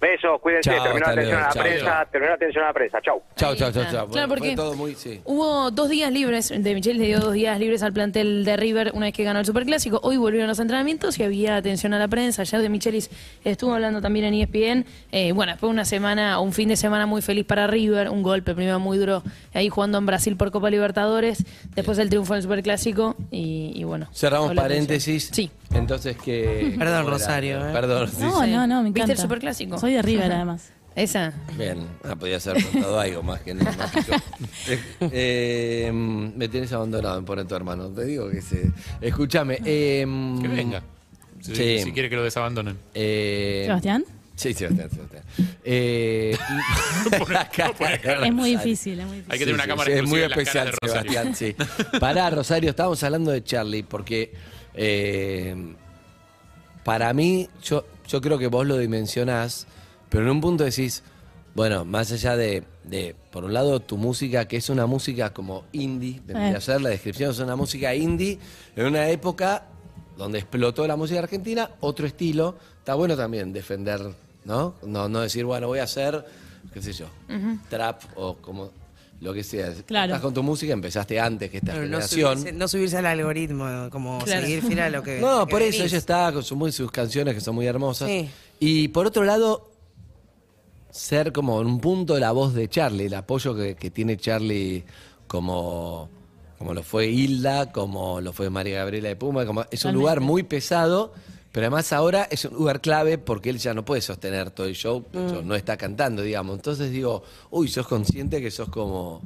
Besos, 0.00 0.40
cuídense. 0.40 0.70
Chao, 0.70 0.82
terminó 0.84 1.06
la 1.06 1.12
atención 1.12 1.26
luego, 1.26 1.38
a 1.38 1.46
la 1.48 1.52
chao, 1.52 1.62
prensa. 1.62 1.84
chao. 1.84 2.06
Terminó 2.12 2.28
la 2.30 2.34
atención 2.36 2.64
a 2.64 2.66
la 2.68 2.72
prensa. 2.72 2.98
Chau. 3.02 3.22
Chao, 3.36 3.54
chao, 3.56 3.68
está. 3.68 3.90
chao. 3.90 4.08
Claro, 4.08 4.28
porque 4.28 4.54
todo 4.54 4.74
muy, 4.74 4.94
sí. 4.94 5.20
hubo 5.24 5.70
dos 5.72 5.88
días 5.88 6.12
libres, 6.12 6.50
de 6.56 6.74
Michel 6.74 6.98
le 6.98 7.06
dio 7.06 7.18
dos 7.18 7.32
días 7.32 7.58
libres 7.58 7.82
al 7.82 7.92
plantel 7.92 8.44
de 8.44 8.56
River 8.56 8.92
una 8.94 9.06
vez 9.06 9.14
que 9.14 9.24
ganó 9.24 9.40
el 9.40 9.46
Superclásico. 9.46 9.98
Hoy 10.04 10.16
volvieron 10.16 10.48
los 10.48 10.58
entrenamientos 10.60 11.18
y 11.18 11.24
había 11.24 11.56
atención 11.56 11.94
a 11.94 11.98
la 11.98 12.06
prensa. 12.06 12.44
Ya 12.44 12.58
de 12.60 12.68
Michelis 12.68 13.10
estuvo 13.44 13.74
hablando 13.74 14.00
también 14.00 14.26
en 14.26 14.34
ESPN. 14.34 14.86
Eh, 15.10 15.32
bueno, 15.32 15.52
después 15.52 15.70
una 15.70 15.84
semana, 15.84 16.38
un 16.40 16.52
fin 16.52 16.68
de 16.68 16.76
semana 16.76 17.06
muy 17.06 17.20
feliz 17.20 17.44
para 17.44 17.66
River, 17.66 18.08
un 18.10 18.22
golpe 18.22 18.54
primero 18.54 18.78
muy 18.78 18.98
duro 18.98 19.22
ahí 19.52 19.68
jugando 19.68 19.98
en 19.98 20.06
Brasil 20.06 20.36
por 20.36 20.52
Copa 20.52 20.70
Libertadores, 20.70 21.44
después 21.74 21.98
el 21.98 22.08
triunfo 22.08 22.34
en 22.34 22.36
el 22.36 22.42
Superclásico 22.44 23.16
y, 23.32 23.72
y 23.74 23.82
bueno. 23.84 24.06
Cerramos 24.12 24.54
paréntesis. 24.54 25.30
Sí. 25.32 25.50
Entonces 25.74 26.16
que. 26.16 26.74
Perdón, 26.78 27.06
Rosario, 27.06 27.58
eh. 27.68 27.72
Perdón. 27.72 28.10
No, 28.18 28.42
sí. 28.42 28.50
no, 28.50 28.66
no, 28.66 28.82
me 28.82 28.84
¿Viste 28.84 29.00
encanta. 29.00 29.12
el 29.12 29.18
Superclásico? 29.18 29.78
Soy 29.78 29.87
de 29.92 30.02
River, 30.02 30.32
además. 30.32 30.70
Esa. 30.94 31.32
Bien, 31.56 31.86
ah, 32.02 32.16
podía 32.16 32.38
haber 32.38 32.54
preguntado 32.64 32.98
algo 32.98 33.22
más 33.22 33.40
que 33.42 33.54
más 33.54 33.90
que 33.92 34.02
yo. 34.02 34.14
Eh, 34.68 34.78
eh, 35.12 35.92
me 35.92 36.48
tienes 36.48 36.72
abandonado, 36.72 37.20
me 37.20 37.26
pone 37.26 37.44
tu 37.44 37.54
hermano. 37.54 37.88
Te 37.88 38.04
digo 38.04 38.28
que 38.30 38.42
se. 38.42 38.70
Escúchame. 39.00 39.58
eh, 39.64 40.04
Que 40.42 40.48
venga. 40.48 40.82
Si, 41.40 41.54
Sí. 41.54 41.78
si 41.84 41.92
quiere 41.92 42.10
que 42.10 42.16
lo 42.16 42.24
desabandonen. 42.24 42.76
eh, 42.94 43.62
Sebastián, 43.66 44.04
Sí, 44.34 44.54
Sebastián, 44.54 44.90
Sebastián. 44.90 45.22
Eh, 45.64 46.36
es 48.24 48.32
muy 48.32 48.50
difícil, 48.56 48.98
es 49.00 49.06
muy 49.06 49.16
difícil. 49.16 49.32
Hay 49.32 49.38
que 49.38 49.44
tener 49.44 49.54
una 49.54 49.66
cámara 49.66 49.92
es 49.92 50.02
muy 50.04 50.20
en 50.22 50.30
especial. 50.30 50.72
Sebastián, 50.82 51.34
sí. 51.34 51.54
Pará, 52.00 52.30
Rosario, 52.30 52.70
estábamos 52.70 53.02
hablando 53.02 53.30
de 53.30 53.42
Charlie, 53.44 53.82
porque 53.84 54.32
eh, 54.74 55.74
para 56.84 57.12
mí, 57.12 57.48
yo, 57.62 57.84
yo 58.08 58.20
creo 58.20 58.38
que 58.38 58.46
vos 58.48 58.66
lo 58.66 58.78
dimensionás, 58.78 59.66
pero 60.08 60.24
en 60.24 60.30
un 60.30 60.40
punto 60.40 60.64
decís, 60.64 61.02
bueno, 61.54 61.84
más 61.84 62.12
allá 62.12 62.36
de, 62.36 62.62
de, 62.84 63.14
por 63.30 63.44
un 63.44 63.52
lado, 63.52 63.80
tu 63.80 63.96
música, 63.96 64.46
que 64.46 64.56
es 64.56 64.68
una 64.70 64.86
música 64.86 65.32
como 65.32 65.64
indie, 65.72 66.20
vendría 66.24 66.58
Eh. 66.58 66.80
la 66.80 66.88
descripción, 66.90 67.30
es 67.30 67.38
una 67.40 67.56
música 67.56 67.94
indie, 67.94 68.38
en 68.76 68.86
una 68.86 69.08
época 69.08 69.64
donde 70.16 70.38
explotó 70.38 70.86
la 70.86 70.96
música 70.96 71.20
argentina, 71.20 71.70
otro 71.80 72.06
estilo, 72.06 72.56
está 72.78 72.94
bueno 72.94 73.16
también 73.16 73.52
defender, 73.52 74.00
¿no? 74.44 74.74
No, 74.82 75.08
no 75.08 75.20
decir, 75.20 75.44
bueno, 75.44 75.66
voy 75.68 75.78
a 75.80 75.84
hacer, 75.84 76.24
qué 76.72 76.82
sé 76.82 76.92
yo, 76.92 77.06
trap 77.68 78.02
o 78.16 78.36
como 78.36 78.70
lo 79.20 79.34
que 79.34 79.42
sea. 79.42 79.72
Claro. 79.84 80.06
Estás 80.12 80.22
con 80.22 80.32
tu 80.34 80.42
música, 80.44 80.72
empezaste 80.72 81.18
antes 81.18 81.50
que 81.50 81.56
esta 81.58 81.72
Pero 81.72 81.82
no 81.86 81.88
generación. 81.88 82.38
subirse, 82.38 82.52
no 82.52 82.68
subirse 82.68 82.96
al 82.98 83.06
algoritmo, 83.06 83.88
como 83.90 84.18
Claro. 84.20 84.42
seguir 84.42 84.62
fiel 84.62 84.78
a 84.80 84.90
lo 84.90 85.02
que. 85.02 85.18
No, 85.20 85.44
que 85.46 85.50
por 85.50 85.62
eso 85.62 85.82
ella 85.82 85.98
está 85.98 86.32
con 86.32 86.44
su, 86.44 86.54
muy- 86.54 86.70
sus 86.70 86.90
canciones 86.92 87.34
que 87.34 87.40
son 87.40 87.56
muy 87.56 87.66
hermosas. 87.66 88.08
Sí. 88.08 88.28
Y 88.60 88.88
por 88.88 89.06
otro 89.06 89.24
lado, 89.24 89.70
ser 90.90 91.32
como 91.32 91.60
en 91.60 91.66
un 91.66 91.80
punto 91.80 92.18
la 92.18 92.32
voz 92.32 92.54
de 92.54 92.68
Charlie, 92.68 93.06
el 93.06 93.14
apoyo 93.14 93.54
que, 93.54 93.74
que 93.76 93.90
tiene 93.90 94.16
Charlie 94.16 94.84
como, 95.26 96.08
como 96.58 96.74
lo 96.74 96.82
fue 96.82 97.08
Hilda, 97.08 97.70
como 97.72 98.20
lo 98.20 98.32
fue 98.32 98.50
María 98.50 98.78
Gabriela 98.78 99.08
de 99.08 99.16
Puma, 99.16 99.44
como, 99.46 99.64
es 99.70 99.84
un 99.84 99.92
lugar 99.94 100.20
muy 100.20 100.42
pesado, 100.42 101.12
pero 101.52 101.66
además 101.66 101.92
ahora 101.92 102.26
es 102.30 102.44
un 102.44 102.54
lugar 102.54 102.80
clave 102.80 103.18
porque 103.18 103.50
él 103.50 103.58
ya 103.58 103.74
no 103.74 103.84
puede 103.84 104.00
sostener 104.00 104.50
todo 104.50 104.66
el 104.66 104.74
show, 104.74 105.04
de 105.12 105.26
hecho, 105.26 105.42
no 105.42 105.54
está 105.54 105.76
cantando, 105.76 106.22
digamos. 106.22 106.56
Entonces 106.56 106.90
digo, 106.90 107.22
uy, 107.50 107.68
sos 107.68 107.86
consciente 107.86 108.40
que 108.40 108.50
sos 108.50 108.68
como... 108.68 109.20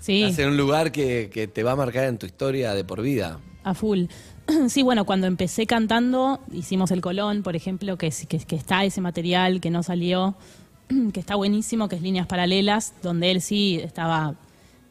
Sí. 0.00 0.22
Estás 0.22 0.38
en 0.40 0.50
un 0.50 0.56
lugar 0.56 0.92
que, 0.92 1.28
que 1.32 1.48
te 1.48 1.62
va 1.64 1.72
a 1.72 1.76
marcar 1.76 2.04
en 2.04 2.18
tu 2.18 2.26
historia 2.26 2.72
de 2.72 2.84
por 2.84 3.02
vida. 3.02 3.40
A 3.64 3.74
full. 3.74 4.04
Sí, 4.68 4.82
bueno, 4.82 5.04
cuando 5.04 5.26
empecé 5.26 5.66
cantando, 5.66 6.40
hicimos 6.52 6.90
el 6.90 7.02
Colón, 7.02 7.42
por 7.42 7.54
ejemplo, 7.54 7.98
que, 7.98 8.06
es- 8.06 8.24
que, 8.26 8.38
que 8.38 8.56
está 8.56 8.82
ese 8.84 9.02
material 9.02 9.60
que 9.60 9.68
no 9.70 9.82
salió, 9.82 10.36
que 11.12 11.20
está 11.20 11.34
buenísimo, 11.36 11.88
que 11.88 11.96
es 11.96 12.02
Líneas 12.02 12.26
Paralelas, 12.26 12.94
donde 13.02 13.30
él 13.30 13.40
sí 13.40 13.80
estaba 13.82 14.34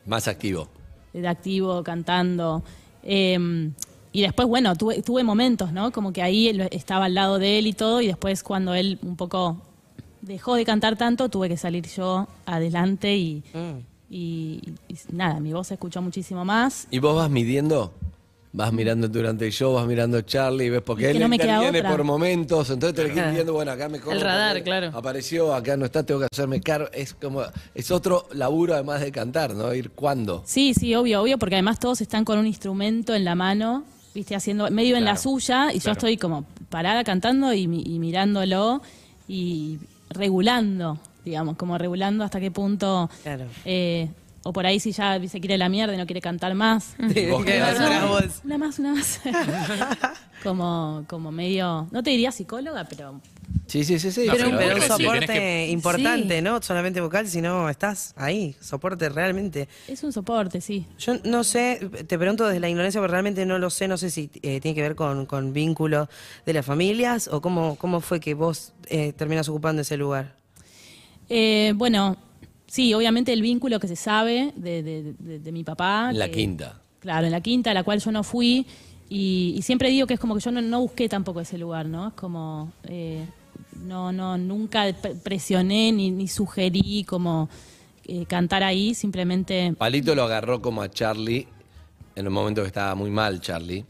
Más 0.06 0.28
activo. 0.28 0.68
de 1.14 1.28
activo, 1.28 1.84
cantando. 1.84 2.64
Eh, 3.04 3.72
y 4.12 4.22
después, 4.22 4.48
bueno, 4.48 4.76
tuve, 4.76 5.02
tuve 5.02 5.24
momentos, 5.24 5.72
¿no? 5.72 5.92
Como 5.92 6.12
que 6.14 6.22
ahí 6.22 6.48
él- 6.48 6.68
estaba 6.72 7.06
al 7.06 7.14
lado 7.14 7.40
de 7.40 7.60
él 7.60 7.68
y 7.68 7.74
todo, 7.74 8.02
y 8.02 8.08
después 8.08 8.42
cuando 8.44 8.74
él 8.74 9.00
un 9.04 9.16
poco 9.16 9.58
dejó 10.22 10.56
de 10.56 10.66
cantar 10.66 10.98
tanto, 10.98 11.30
tuve 11.30 11.50
que 11.50 11.58
salir 11.58 11.86
yo 11.88 12.28
adelante 12.46 13.16
y, 13.16 13.44
y- 14.10 14.62
y 14.88 14.96
nada, 15.12 15.40
mi 15.40 15.54
voz 15.54 15.68
se 15.68 15.76
escuchó 15.76 16.02
muchísimo 16.02 16.46
más. 16.46 16.88
¿Y 16.92 17.00
vos 17.00 17.16
vas 17.16 17.30
midiendo? 17.30 17.94
Vas 18.58 18.74
mirando 18.74 19.08
durante 19.08 19.46
el 19.46 19.52
show, 19.52 19.76
vas 19.76 19.86
mirando 19.86 20.20
Charlie, 20.22 20.72
ves 20.72 20.82
porque 20.82 21.04
Es 21.04 21.12
que 21.12 21.18
él 21.18 21.22
no 21.22 21.30
me 21.30 21.38
queda 21.38 21.58
interviene 21.58 21.78
otra. 21.78 21.92
por 21.92 22.04
momentos, 22.04 22.68
entonces 22.72 22.96
tenés 22.96 23.14
que 23.14 23.20
ir 23.20 23.34
viendo, 23.36 23.54
bueno, 23.54 23.70
acá 23.72 23.88
me 23.88 24.00
corro 24.00 24.14
El 24.16 24.22
radar, 24.22 24.54
porque 24.56 24.64
claro. 24.64 24.92
Apareció, 24.98 25.54
acá 25.54 25.78
no 25.78 25.86
está, 25.86 26.02
tengo 26.04 26.22
que 26.22 26.28
hacerme 26.32 26.60
cargo. 26.60 26.88
Es 26.92 27.14
como, 27.14 27.44
es 27.76 27.92
otro 27.92 28.28
laburo 28.34 28.74
además 28.74 29.02
de 29.02 29.12
cantar, 29.12 29.54
¿no? 29.54 29.72
Ir 29.76 29.92
cuándo. 29.92 30.42
Sí, 30.48 30.74
sí, 30.74 30.96
obvio, 30.96 31.22
obvio, 31.22 31.38
porque 31.38 31.54
además 31.54 31.80
todos 31.80 32.02
están 32.02 32.26
con 32.26 32.40
un 32.40 32.48
instrumento 32.48 33.14
en 33.14 33.26
la 33.26 33.36
mano, 33.36 33.84
viste, 34.16 34.36
haciendo 34.36 34.68
medio 34.72 34.98
en 34.98 35.06
la 35.06 35.12
Claro, 35.12 35.22
suya, 35.22 35.68
y 35.72 35.76
yo 35.76 35.82
claro. 35.84 35.92
estoy 36.00 36.18
como 36.18 36.44
parada 36.72 37.04
cantando 37.04 37.54
y, 37.54 37.68
mi- 37.68 37.84
y 37.86 38.00
mirándolo 38.00 38.82
y 39.28 39.78
regulando, 40.10 40.98
digamos, 41.24 41.58
como 41.58 41.78
regulando 41.78 42.24
hasta 42.24 42.40
qué 42.40 42.50
punto. 42.50 43.08
Claro. 43.22 43.46
eh, 43.66 44.10
o 44.48 44.54
por 44.54 44.66
ahí 44.66 44.80
si 44.80 44.92
ya 44.92 45.20
se 45.28 45.40
quiere 45.40 45.58
la 45.58 45.70
mierda 45.70 45.94
y 45.94 45.98
no 45.98 46.06
quiere 46.06 46.22
cantar 46.22 46.54
más. 46.56 46.96
¿Y 47.00 47.26
vos 47.30 47.44
qué 47.46 47.60
vas. 47.60 48.42
Una 48.44 48.58
más, 48.58 48.80
una 48.80 48.94
más. 48.96 49.20
como, 50.44 51.04
como 51.08 51.32
medio, 51.32 51.88
no 51.92 52.04
te 52.04 52.10
diría 52.12 52.32
psicóloga, 52.32 52.86
pero 52.86 53.20
Sí, 53.68 53.84
sí, 53.84 54.00
sí, 54.00 54.14
sí. 54.14 54.26
No, 54.26 54.32
Pero, 54.34 54.46
pero 54.52 54.58
pero 54.60 54.76
un 54.78 54.82
soporte 54.82 55.26
que- 55.28 55.68
importante, 55.72 56.38
Sí. 56.38 56.42
¿no? 56.42 56.62
Solamente 56.62 57.02
vocal, 57.02 57.28
sino 57.28 57.68
estás 57.70 58.14
ahí, 58.16 58.56
soporte 58.62 59.10
realmente. 59.10 59.68
es 59.90 60.04
un 60.06 60.14
soporte, 60.14 60.62
sí. 60.62 60.86
Yo 60.98 61.16
no 61.26 61.44
sé, 61.44 61.82
te 62.08 62.18
pregunto 62.18 62.46
desde 62.48 62.62
la 62.62 62.70
ignorancia, 62.70 63.02
porque 63.02 63.12
realmente 63.12 63.46
no 63.46 63.60
lo 63.60 63.70
sé, 63.70 63.90
no 63.90 63.98
sé 63.98 64.10
si 64.10 64.30
eh, 64.42 64.62
tiene 64.62 64.74
que 64.74 64.82
ver 64.82 64.96
con, 64.96 65.26
con 65.26 65.52
vínculo 65.52 66.08
de 66.46 66.54
las 66.54 66.66
familias 66.66 67.28
o 67.28 67.42
cómo, 67.42 67.76
cómo 67.76 68.00
fue 68.00 68.22
que 68.22 68.36
vos 68.36 68.72
eh, 68.88 69.12
terminas 69.12 69.50
ocupando 69.50 69.82
ese 69.82 69.98
lugar. 69.98 70.36
Eh, 71.28 71.74
bueno, 71.76 72.16
sí, 72.68 72.94
obviamente 72.94 73.34
el 73.34 73.42
vínculo 73.42 73.80
que 73.80 73.88
se 73.88 73.96
sabe 73.96 74.54
de, 74.56 74.84
de- 74.84 75.14
de- 75.18 75.40
de 75.40 75.52
mi 75.52 75.64
papá. 75.64 76.10
En 76.12 76.20
la 76.20 76.28
que- 76.28 76.34
quinta. 76.34 76.82
Claro, 77.00 77.26
en 77.26 77.32
la 77.32 77.42
quinta, 77.42 77.72
a 77.72 77.74
la 77.74 77.84
cual 77.84 78.00
yo 78.00 78.12
no 78.12 78.24
fui. 78.24 78.66
Y, 79.10 79.54
y 79.58 79.62
siempre 79.62 79.90
digo 79.90 80.06
que 80.08 80.16
es 80.16 80.20
como 80.20 80.36
que 80.36 80.42
yo 80.42 80.52
no, 80.52 80.62
no 80.62 80.82
busqué 80.82 81.08
tampoco 81.08 81.40
ese 81.40 81.58
lugar, 81.58 81.86
¿no? 81.86 82.10
Es 82.10 82.14
como, 82.16 82.74
eh, 82.84 83.26
no, 83.86 84.12
no, 84.12 84.38
nunca 84.38 84.86
pre- 85.02 85.16
presioné 85.16 85.92
ni, 85.94 86.12
ni 86.12 86.28
sugerí 86.28 87.06
como 87.06 87.48
eh, 88.06 88.26
cantar 88.26 88.64
ahí, 88.64 88.94
simplemente... 88.94 89.74
Palito 89.78 90.14
lo 90.16 90.24
agarró 90.24 90.62
como 90.62 90.82
a 90.82 90.90
Charlie 90.90 91.48
en 92.18 92.28
un 92.28 92.34
momento 92.34 92.62
que 92.62 92.68
estaba 92.68 92.96
muy 92.96 93.12
mal 93.12 93.40
Charlie 93.42 93.86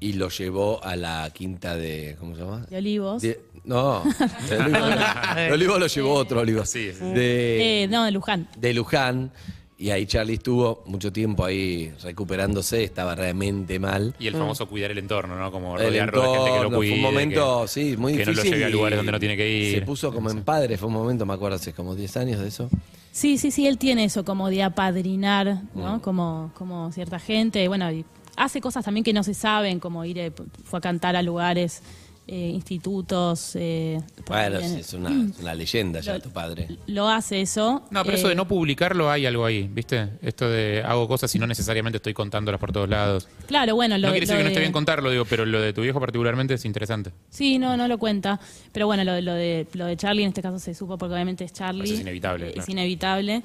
y 0.00 0.12
lo 0.12 0.28
llevó 0.28 0.84
a 0.84 0.96
la 0.96 1.30
quinta 1.32 1.74
de 1.76 2.14
¿cómo 2.20 2.34
se 2.36 2.42
llama? 2.42 2.66
De 2.68 2.76
Olivos. 2.76 3.22
De- 3.22 3.40
no, 3.64 4.02
de 4.48 4.56
Olivos, 4.58 4.90
de 5.36 5.52
Olivos 5.52 5.80
lo 5.80 5.86
llevó 5.86 6.14
otro 6.14 6.40
Olivos. 6.40 6.68
Sí, 6.68 6.90
sí. 6.92 7.04
De, 7.04 7.82
Eh, 7.84 7.88
no, 7.88 8.04
de 8.04 8.10
Luján. 8.10 8.48
de 8.56 8.74
Luján 8.74 9.32
y 9.78 9.88
ahí 9.90 10.04
Charlie 10.04 10.34
estuvo 10.34 10.82
mucho 10.86 11.10
tiempo 11.10 11.42
ahí 11.42 11.90
recuperándose, 12.02 12.84
estaba 12.84 13.14
realmente 13.14 13.78
mal. 13.78 14.14
Y 14.18 14.26
el 14.26 14.34
famoso 14.34 14.68
cuidar 14.68 14.90
el 14.90 14.98
entorno, 14.98 15.36
¿no? 15.36 15.50
Como 15.50 15.78
El 15.78 15.86
rodearlo 15.86 16.20
de 16.22 16.28
gente 16.38 16.50
que 16.52 16.62
lo 16.64 16.70
cuide. 16.76 16.90
fue 16.90 16.96
un 16.98 17.02
momento, 17.02 17.62
que, 17.62 17.68
sí, 17.68 17.96
muy 17.96 18.12
que 18.12 18.18
difícil. 18.26 18.36
no 18.36 18.44
lo 18.44 18.50
lleve 18.50 18.64
a 18.64 18.68
y 18.68 18.72
lugares 18.72 18.96
donde 18.98 19.12
no 19.12 19.18
tiene 19.18 19.36
que 19.38 19.48
ir. 19.50 19.74
Se 19.76 19.82
puso 19.86 20.12
como 20.12 20.30
en 20.30 20.42
padre, 20.42 20.76
fue 20.76 20.88
un 20.88 20.94
momento, 20.94 21.24
me 21.24 21.32
acuerdo, 21.32 21.56
hace 21.56 21.72
como 21.72 21.94
10 21.94 22.14
años 22.18 22.40
de 22.40 22.48
eso. 22.48 22.68
Sí, 23.12 23.38
sí, 23.38 23.50
sí, 23.50 23.66
él 23.66 23.76
tiene 23.76 24.04
eso 24.04 24.24
como 24.24 24.48
de 24.50 24.62
apadrinar, 24.62 25.62
¿no? 25.74 25.96
Mm. 25.96 26.00
Como, 26.00 26.50
como 26.54 26.92
cierta 26.92 27.18
gente. 27.18 27.66
Bueno, 27.68 27.90
y 27.90 28.04
hace 28.36 28.60
cosas 28.60 28.84
también 28.84 29.04
que 29.04 29.12
no 29.12 29.22
se 29.22 29.34
saben, 29.34 29.80
como 29.80 30.04
ir, 30.04 30.18
eh, 30.18 30.32
fue 30.64 30.78
a 30.78 30.80
cantar 30.80 31.16
a 31.16 31.22
lugares, 31.22 31.82
eh, 32.32 32.50
institutos. 32.54 33.52
eh, 33.56 34.00
Bueno, 34.26 34.58
es, 34.58 34.70
es 34.72 34.92
una, 34.94 35.08
es 35.30 35.38
una 35.40 35.54
leyenda 35.54 36.00
ya 36.00 36.14
Lo- 36.14 36.20
tu 36.20 36.30
padre. 36.30 36.68
Lo 36.86 37.08
hace 37.08 37.40
eso. 37.40 37.82
No, 37.90 38.04
pero 38.04 38.16
eso 38.16 38.26
eh, 38.28 38.30
de 38.30 38.34
no 38.36 38.46
publicarlo 38.46 39.10
hay 39.10 39.26
algo 39.26 39.44
ahí, 39.44 39.68
¿viste? 39.72 40.10
Esto 40.22 40.48
de 40.48 40.82
hago 40.86 41.08
cosas 41.08 41.34
y 41.34 41.38
no 41.40 41.46
necesariamente 41.46 41.96
estoy 41.96 42.14
contándolas 42.14 42.60
por 42.60 42.70
todos 42.72 42.88
lados. 42.88 43.28
Claro, 43.46 43.74
bueno, 43.74 43.98
lo 43.98 44.06
no 44.06 44.12
de- 44.12 44.18
quiere 44.20 44.26
decir 44.26 44.34
lo 44.36 44.38
que 44.38 44.44
no 44.44 44.48
esté 44.50 44.60
bien 44.60 44.72
contarlo, 44.72 45.10
digo, 45.10 45.24
pero 45.24 45.44
lo 45.44 45.60
de 45.60 45.72
tu 45.72 45.80
viejo 45.82 45.98
particularmente 45.98 46.54
es 46.54 46.64
interesante. 46.64 47.10
Sí, 47.30 47.58
no, 47.58 47.76
no 47.76 47.88
lo 47.88 47.98
cuenta. 47.98 48.38
Pero 48.72 48.86
bueno, 48.86 49.02
lo, 49.04 49.12
de- 49.14 49.22
lo 49.22 49.34
de 49.34 49.66
lo 49.72 49.86
de 49.86 49.96
Charlie 49.96 50.22
en 50.22 50.28
este 50.28 50.42
caso 50.42 50.58
se 50.58 50.72
supo 50.74 50.96
porque 50.98 51.14
obviamente 51.14 51.44
es 51.44 51.52
Charlie. 51.52 51.84
Eso 51.84 51.94
es 51.94 52.00
inevitable, 52.00 52.48
Eh, 52.48 52.52
claro. 52.52 52.62
Es 52.62 52.68
inevitable. 52.68 53.42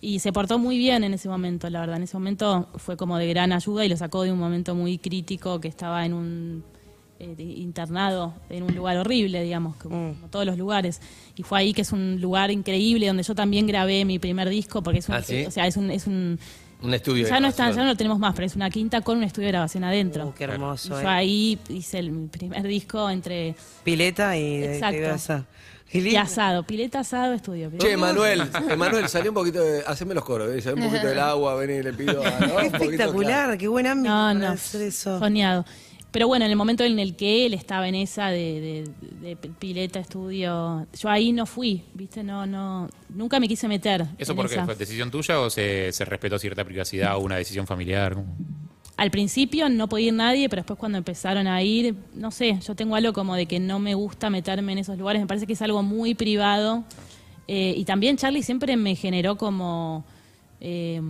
Y 0.00 0.18
se 0.18 0.32
portó 0.32 0.58
muy 0.58 0.78
bien 0.78 1.04
en 1.04 1.14
ese 1.14 1.28
momento, 1.28 1.70
la 1.70 1.80
verdad. 1.80 1.96
En 1.96 2.02
ese 2.04 2.16
momento 2.16 2.68
fue 2.76 2.96
como 2.96 3.18
de 3.18 3.28
gran 3.28 3.52
ayuda 3.52 3.84
y 3.84 3.88
lo 3.88 3.96
sacó 3.96 4.22
de 4.24 4.32
un 4.32 4.38
momento 4.38 4.74
muy 4.74 4.98
crítico 4.98 5.60
que 5.60 5.68
estaba 5.68 6.04
en 6.04 6.12
un 6.12 6.64
eh, 7.22 7.34
de- 7.36 7.42
internado 7.44 8.34
en 8.50 8.64
un 8.64 8.74
lugar 8.74 8.96
horrible, 8.98 9.42
digamos, 9.42 9.76
como, 9.76 10.14
como 10.14 10.28
todos 10.28 10.44
los 10.44 10.58
lugares. 10.58 11.00
Y 11.36 11.42
fue 11.44 11.58
ahí 11.60 11.72
que 11.72 11.82
es 11.82 11.92
un 11.92 12.20
lugar 12.20 12.50
increíble 12.50 13.06
donde 13.06 13.22
yo 13.22 13.34
también 13.34 13.66
grabé 13.66 14.04
mi 14.04 14.18
primer 14.18 14.48
disco 14.48 14.82
porque 14.82 14.98
es 14.98 15.08
un, 15.08 15.14
¿Ah, 15.14 15.22
sí? 15.22 15.44
o 15.46 15.50
sea, 15.50 15.66
es 15.66 15.76
un, 15.76 15.90
es 15.90 16.06
un 16.06 16.38
Un 16.82 16.94
estudio. 16.94 17.24
de 17.24 17.30
ya 17.30 17.38
no 17.40 17.46
está, 17.48 17.62
grabación. 17.64 17.76
ya 17.76 17.82
no 17.84 17.90
lo 17.92 17.96
tenemos 17.96 18.18
más, 18.18 18.34
pero 18.34 18.46
es 18.46 18.56
una 18.56 18.68
quinta 18.70 19.00
con 19.02 19.18
un 19.18 19.24
estudio 19.24 19.46
de 19.46 19.52
grabación 19.52 19.84
adentro. 19.84 20.26
Uh, 20.28 20.34
qué 20.34 20.44
hermoso, 20.44 21.00
Y 21.00 21.04
eh. 21.04 21.08
ahí 21.08 21.58
hice 21.68 22.00
el, 22.00 22.10
mi 22.10 22.26
primer 22.28 22.64
disco 22.64 23.08
entre 23.08 23.54
Pileta 23.84 24.36
y, 24.36 24.64
Exacto. 24.64 25.46
asado, 26.18 26.62
pileta 26.64 27.00
asado, 27.00 27.34
estudio. 27.34 27.70
Che, 27.78 27.96
Manuel, 27.98 28.42
Emanuel, 28.70 29.08
salí 29.08 29.28
un 29.28 29.34
poquito 29.34 29.62
de. 29.62 29.82
Haceme 29.86 30.14
los 30.14 30.24
coros, 30.24 30.50
¿eh? 30.50 30.60
salí 30.62 30.80
un 30.80 30.88
poquito 30.88 31.06
del 31.06 31.18
agua, 31.18 31.54
vení, 31.54 31.82
le 31.82 31.92
pido. 31.92 32.14
¿no? 32.24 32.30
Qué 32.30 32.46
poquito, 32.70 32.76
espectacular, 32.84 33.44
claro. 33.44 33.58
qué 33.58 33.68
buen 33.68 33.86
ámbito 33.86 34.08
No, 34.12 34.32
no, 34.34 34.48
hacer 34.48 34.82
eso. 34.82 35.18
soñado. 35.18 35.64
Pero 36.12 36.28
bueno, 36.28 36.44
en 36.44 36.50
el 36.50 36.56
momento 36.58 36.84
en 36.84 36.98
el 36.98 37.16
que 37.16 37.46
él 37.46 37.54
estaba 37.54 37.88
en 37.88 37.94
esa 37.94 38.28
de, 38.28 38.84
de- 39.20 39.28
de 39.30 39.36
pileta, 39.36 39.98
estudio, 39.98 40.86
yo 41.00 41.08
ahí 41.08 41.32
no 41.32 41.46
fui, 41.46 41.82
¿viste? 41.94 42.22
No, 42.22 42.44
no, 42.46 42.88
nunca 43.08 43.40
me 43.40 43.48
quise 43.48 43.66
meter. 43.66 44.06
¿Eso 44.18 44.36
por 44.36 44.48
qué? 44.48 44.60
¿Fue 44.62 44.74
decisión 44.76 45.10
tuya 45.10 45.40
o 45.40 45.48
se, 45.48 45.90
se 45.90 46.04
respetó 46.04 46.38
cierta 46.38 46.64
privacidad 46.64 47.16
o 47.16 47.20
una 47.20 47.36
decisión 47.36 47.66
familiar? 47.66 48.16
Al 48.98 49.10
principio 49.10 49.70
no 49.70 49.88
podía 49.88 50.08
ir 50.08 50.12
nadie, 50.14 50.48
pero 50.50 50.60
después 50.60 50.78
cuando 50.78 50.98
empezaron 50.98 51.46
a 51.46 51.62
ir, 51.62 51.94
no 52.14 52.30
sé, 52.30 52.58
yo 52.60 52.74
tengo 52.76 52.94
algo 52.94 53.14
como 53.14 53.34
de 53.34 53.46
que 53.46 53.58
no 53.58 53.78
me 53.78 53.94
gusta 53.94 54.28
meterme 54.28 54.72
en 54.72 54.78
esos 54.78 54.98
lugares, 54.98 55.20
me 55.22 55.26
parece 55.26 55.46
que 55.46 55.54
es 55.54 55.62
algo 55.62 55.82
muy 55.82 56.14
privado. 56.14 56.84
Eh, 57.48 57.72
y 57.76 57.84
también 57.86 58.18
Charlie 58.18 58.42
siempre 58.42 58.76
me 58.76 58.94
generó 58.96 59.36
como, 59.36 60.04
eh, 60.60 61.00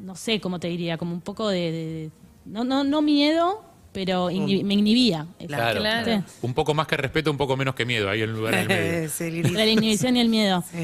no 0.00 0.16
sé 0.16 0.40
cómo 0.40 0.58
te 0.58 0.68
diría, 0.68 0.96
como 0.96 1.12
un 1.12 1.20
poco 1.20 1.48
de, 1.48 1.70
de- 1.72 2.10
no, 2.46 2.64
no, 2.64 2.84
no 2.84 3.02
miedo, 3.02 3.62
pero 3.92 4.30
inhi- 4.30 4.62
me 4.64 4.74
inhibía. 4.74 5.26
Claro. 5.46 5.80
Claro. 5.80 6.22
Un 6.42 6.52
poco 6.54 6.74
más 6.74 6.86
que 6.86 6.96
respeto, 6.96 7.30
un 7.30 7.36
poco 7.38 7.56
menos 7.56 7.74
que 7.74 7.84
miedo, 7.86 8.10
ahí 8.10 8.22
en 8.22 8.30
el 8.30 8.36
lugar 8.36 8.54
del 8.56 8.68
medio. 8.68 9.08
Sí. 9.16 9.42
La 9.42 9.64
inhibición 9.66 10.16
y 10.16 10.20
el 10.20 10.28
miedo. 10.28 10.62
Sí. 10.70 10.82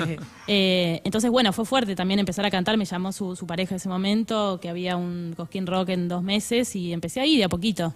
Eh, 0.49 1.00
entonces, 1.04 1.31
bueno, 1.31 1.52
fue 1.52 1.64
fuerte 1.66 1.95
también 1.95 2.21
empezar 2.21 2.45
a 2.47 2.50
cantar. 2.50 2.76
Me 2.78 2.85
llamó 2.87 3.12
su, 3.12 3.37
su 3.37 3.47
pareja 3.47 3.75
en 3.75 3.76
ese 3.76 3.88
momento, 3.88 4.59
que 4.62 4.69
había 4.69 4.97
un 4.97 5.35
Cosquín 5.37 5.66
Rock 5.66 5.90
en 5.90 6.09
dos 6.09 6.23
meses, 6.23 6.75
y 6.75 6.92
empecé 6.92 7.21
ahí 7.21 7.37
de 7.37 7.45
a 7.45 7.49
poquito. 7.49 7.95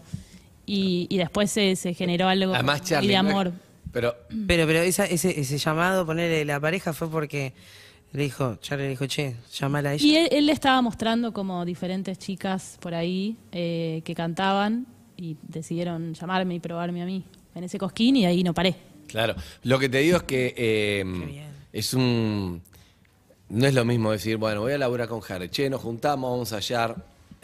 Y, 0.66 1.06
y 1.08 1.16
después 1.18 1.50
se, 1.50 1.76
se 1.76 1.94
generó 1.94 2.28
algo 2.28 2.52
Además, 2.54 2.82
Charlie. 2.82 3.08
de 3.08 3.14
no 3.14 3.20
amor. 3.30 3.52
Pero 3.92 4.14
Pero, 4.46 4.66
pero 4.66 4.80
esa- 4.80 5.06
ese, 5.06 5.40
ese 5.40 5.56
llamado, 5.58 6.04
ponerle 6.04 6.44
la 6.44 6.60
pareja, 6.60 6.92
fue 6.92 7.08
porque 7.08 7.54
le 8.16 8.22
dijo, 8.22 8.56
Charlie 8.62 8.84
le 8.84 8.90
dijo, 8.90 9.06
che, 9.06 9.36
llamala 9.52 9.90
a 9.90 9.94
ella. 9.94 10.06
Y 10.06 10.16
él, 10.16 10.28
él 10.32 10.46
le 10.46 10.52
estaba 10.52 10.80
mostrando 10.80 11.32
como 11.32 11.64
diferentes 11.66 12.18
chicas 12.18 12.78
por 12.80 12.94
ahí 12.94 13.36
eh, 13.52 14.00
que 14.04 14.14
cantaban 14.14 14.86
y 15.18 15.36
decidieron 15.42 16.14
llamarme 16.14 16.54
y 16.54 16.60
probarme 16.60 17.02
a 17.02 17.06
mí 17.06 17.24
en 17.54 17.64
ese 17.64 17.78
Cosquín 17.78 18.16
y 18.16 18.24
ahí 18.24 18.42
no 18.42 18.54
paré. 18.54 18.74
Claro, 19.06 19.34
lo 19.64 19.78
que 19.78 19.88
te 19.90 19.98
digo 19.98 20.16
es 20.16 20.22
que 20.22 20.54
eh, 20.56 21.04
bien. 21.04 21.50
es 21.72 21.92
un... 21.92 22.62
No 23.48 23.66
es 23.66 23.74
lo 23.74 23.84
mismo 23.84 24.10
decir, 24.10 24.38
bueno, 24.38 24.62
voy 24.62 24.72
a 24.72 24.78
laburar 24.78 25.08
con 25.08 25.20
Harry, 25.28 25.50
che, 25.50 25.68
nos 25.68 25.82
juntamos, 25.82 26.30
vamos 26.30 26.52
a 26.52 26.56
hallar. 26.56 26.96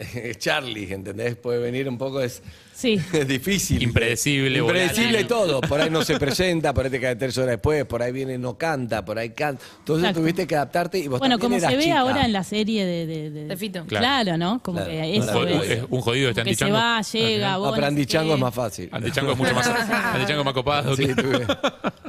Charlie, 0.37 0.91
¿entendés? 0.93 1.35
Puede 1.35 1.59
venir 1.59 1.87
un 1.89 1.97
poco, 1.97 2.21
es, 2.21 2.41
Sí. 2.75 2.99
es 3.13 3.27
difícil. 3.27 3.83
Impredecible, 3.83 4.57
Impredecible 4.59 5.23
todo. 5.25 5.61
Por 5.61 5.79
ahí 5.79 5.89
no 5.91 6.03
se 6.03 6.17
presenta, 6.19 6.73
por 6.73 6.85
ahí 6.85 6.91
te 6.91 6.99
cae 6.99 7.15
tres 7.15 7.37
horas 7.37 7.51
después, 7.51 7.85
por 7.85 8.01
ahí 8.01 8.11
viene 8.11 8.33
y 8.33 8.37
no 8.39 8.57
canta, 8.57 9.05
por 9.05 9.19
ahí 9.19 9.29
canta. 9.29 9.63
Entonces 9.79 10.03
Exacto. 10.05 10.21
tuviste 10.21 10.47
que 10.47 10.55
adaptarte 10.55 10.97
y 10.99 11.07
vos 11.07 11.19
Bueno, 11.19 11.37
también 11.37 11.61
como 11.61 11.71
se 11.71 11.77
ve 11.77 11.83
chica. 11.83 11.99
ahora 11.99 12.25
en 12.25 12.33
la 12.33 12.43
serie 12.43 12.83
de... 12.85 13.05
De, 13.05 13.29
de- 13.29 13.45
De 13.45 13.57
Fito. 13.57 13.85
Claro, 13.85 14.03
Claro. 14.23 14.37
¿no? 14.37 14.61
Como 14.63 14.79
Claro, 14.79 14.91
que 14.91 15.17
eso 15.17 15.39
Un 15.39 15.47
es. 15.47 15.55
jodido- 15.59 15.87
un 15.91 16.01
jodido 16.01 16.29
está 16.29 16.41
Como 16.41 16.49
que 16.51 16.55
se 16.55 16.59
Chango. 16.65 16.75
va, 16.77 17.01
llega, 17.01 17.51
No, 17.51 17.59
vos 17.59 17.69
pero 17.71 17.81
no 17.81 17.87
Andy 17.87 18.01
sé 18.01 18.07
Chango 18.07 18.29
qué. 18.29 18.33
es 18.35 18.41
más 18.41 18.55
fácil. 18.55 18.89
Andy 18.91 19.11
Chango 19.11 19.31
es 19.33 19.37
mucho 19.37 19.53
más, 19.55 19.67
Andy 19.67 20.25
Chango 20.25 20.39
es 20.41 20.45
más 20.45 20.53
copado. 20.55 20.95
Sí, 20.95 21.05
tuve- 21.15 21.45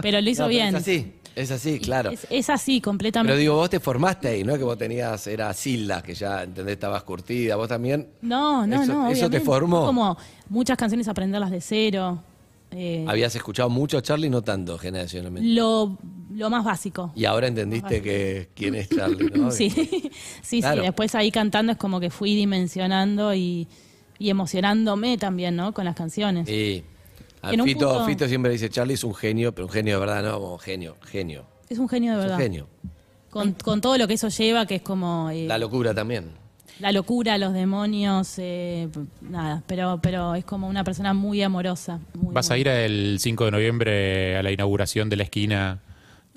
Pero 0.00 0.20
lo 0.20 0.30
hizo 0.30 0.42
No, 0.42 0.48
pero 0.48 0.58
bien. 0.58 0.68
es 0.68 0.74
así. 0.76 1.12
Es 1.36 1.50
así, 1.50 1.80
claro. 1.80 2.10
Es, 2.10 2.26
es 2.30 2.48
así, 2.50 2.80
Pero 2.80 2.90
completamente. 2.90 3.36
digo, 3.38 3.56
vos 3.56 3.68
te 3.68 3.80
formaste 3.80 4.28
ahí, 4.28 4.44
¿no? 4.44 4.56
Que 4.56 4.62
vos 4.62 4.78
tenías, 4.78 5.26
era 5.26 5.52
Silda, 5.52 6.02
que 6.02 6.14
ya, 6.14 6.44
¿entendés? 6.44 6.74
Estabas 6.74 7.02
curtida. 7.02 7.56
Vos 7.56 7.68
también. 7.68 8.08
no, 8.22 8.66
no, 8.66 8.82
eso- 8.82 8.92
no. 8.92 9.08
eso 9.08 9.28
te 9.30 9.40
formó. 9.40 9.84
Como 9.86 10.16
muchas 10.48 10.76
canciones 10.76 11.08
aprenderlas 11.08 11.50
de 11.50 11.60
cero. 11.60 12.22
eh, 12.70 13.04
Habías 13.08 13.34
escuchado 13.34 13.68
mucho 13.68 13.98
a 13.98 14.02
Charlie, 14.02 14.30
no 14.30 14.42
tanto 14.42 14.78
generacionalmente. 14.78 15.48
lo, 15.48 15.98
lo 16.34 16.50
más 16.50 16.64
básico. 16.64 17.12
Y 17.16 17.24
ahora 17.24 17.48
entendiste 17.48 18.00
que 18.00 18.50
quién 18.54 18.74
es 18.76 18.88
Charlie, 18.88 19.30
¿no? 19.34 19.50
Sí, 19.50 19.70
sí, 20.42 20.60
Claro. 20.60 20.82
sí. 20.82 20.86
Después 20.86 21.14
ahí 21.16 21.30
cantando 21.32 21.72
es 21.72 21.78
como 21.78 21.98
que 22.00 22.10
fui 22.10 22.34
dimensionando 22.36 23.34
y, 23.34 23.66
y 24.20 24.30
emocionándome 24.30 25.18
también, 25.18 25.56
¿no? 25.56 25.72
Con 25.74 25.84
las 25.84 25.96
canciones. 25.96 26.48
Y 26.48 26.84
a 27.48 27.52
En 27.52 27.60
un 27.60 27.66
Fito, 27.66 27.88
punto- 27.88 28.06
Fito 28.06 28.28
siempre 28.28 28.52
dice, 28.52 28.68
Charlie 28.70 28.94
es 28.94 29.04
un 29.04 29.14
genio, 29.14 29.54
pero 29.54 29.66
un 29.66 29.72
genio 29.72 29.94
de 29.94 30.00
verdad, 30.06 30.22
no, 30.22 30.40
como 30.40 30.58
genio, 30.58 30.96
genio. 31.06 31.44
Es 31.68 31.78
un 31.78 31.88
genio 31.88 32.12
de 32.12 32.18
Es 32.18 32.22
un 32.24 32.28
verdad. 32.30 32.42
genio. 32.44 32.66
Con, 33.30 33.52
con 33.52 33.80
todo 33.80 33.98
lo 33.98 34.06
que 34.06 34.14
eso 34.14 34.28
lleva, 34.28 34.66
que 34.66 34.76
es 34.76 34.82
como 34.82 35.28
eh, 35.30 35.46
La 35.46 35.58
locura 35.58 35.92
también. 35.94 36.30
la 36.80 36.92
locura, 36.92 37.36
los 37.38 37.52
demonios, 37.52 38.34
eh, 38.38 38.88
nada. 39.20 39.62
Pero, 39.66 39.98
pero 40.02 40.34
es 40.34 40.44
como 40.44 40.68
una 40.68 40.84
persona 40.84 41.14
muy 41.14 41.42
amorosa. 41.42 42.00
muy, 42.14 42.32
¿Vas 42.34 42.50
a 42.50 42.58
ir 42.58 42.68
el 42.68 43.16
5 43.20 43.44
de 43.46 43.50
noviembre 43.50 44.36
a 44.36 44.42
la 44.42 44.50
inauguración 44.52 45.08
de 45.08 45.16
la 45.16 45.22
esquina? 45.24 45.80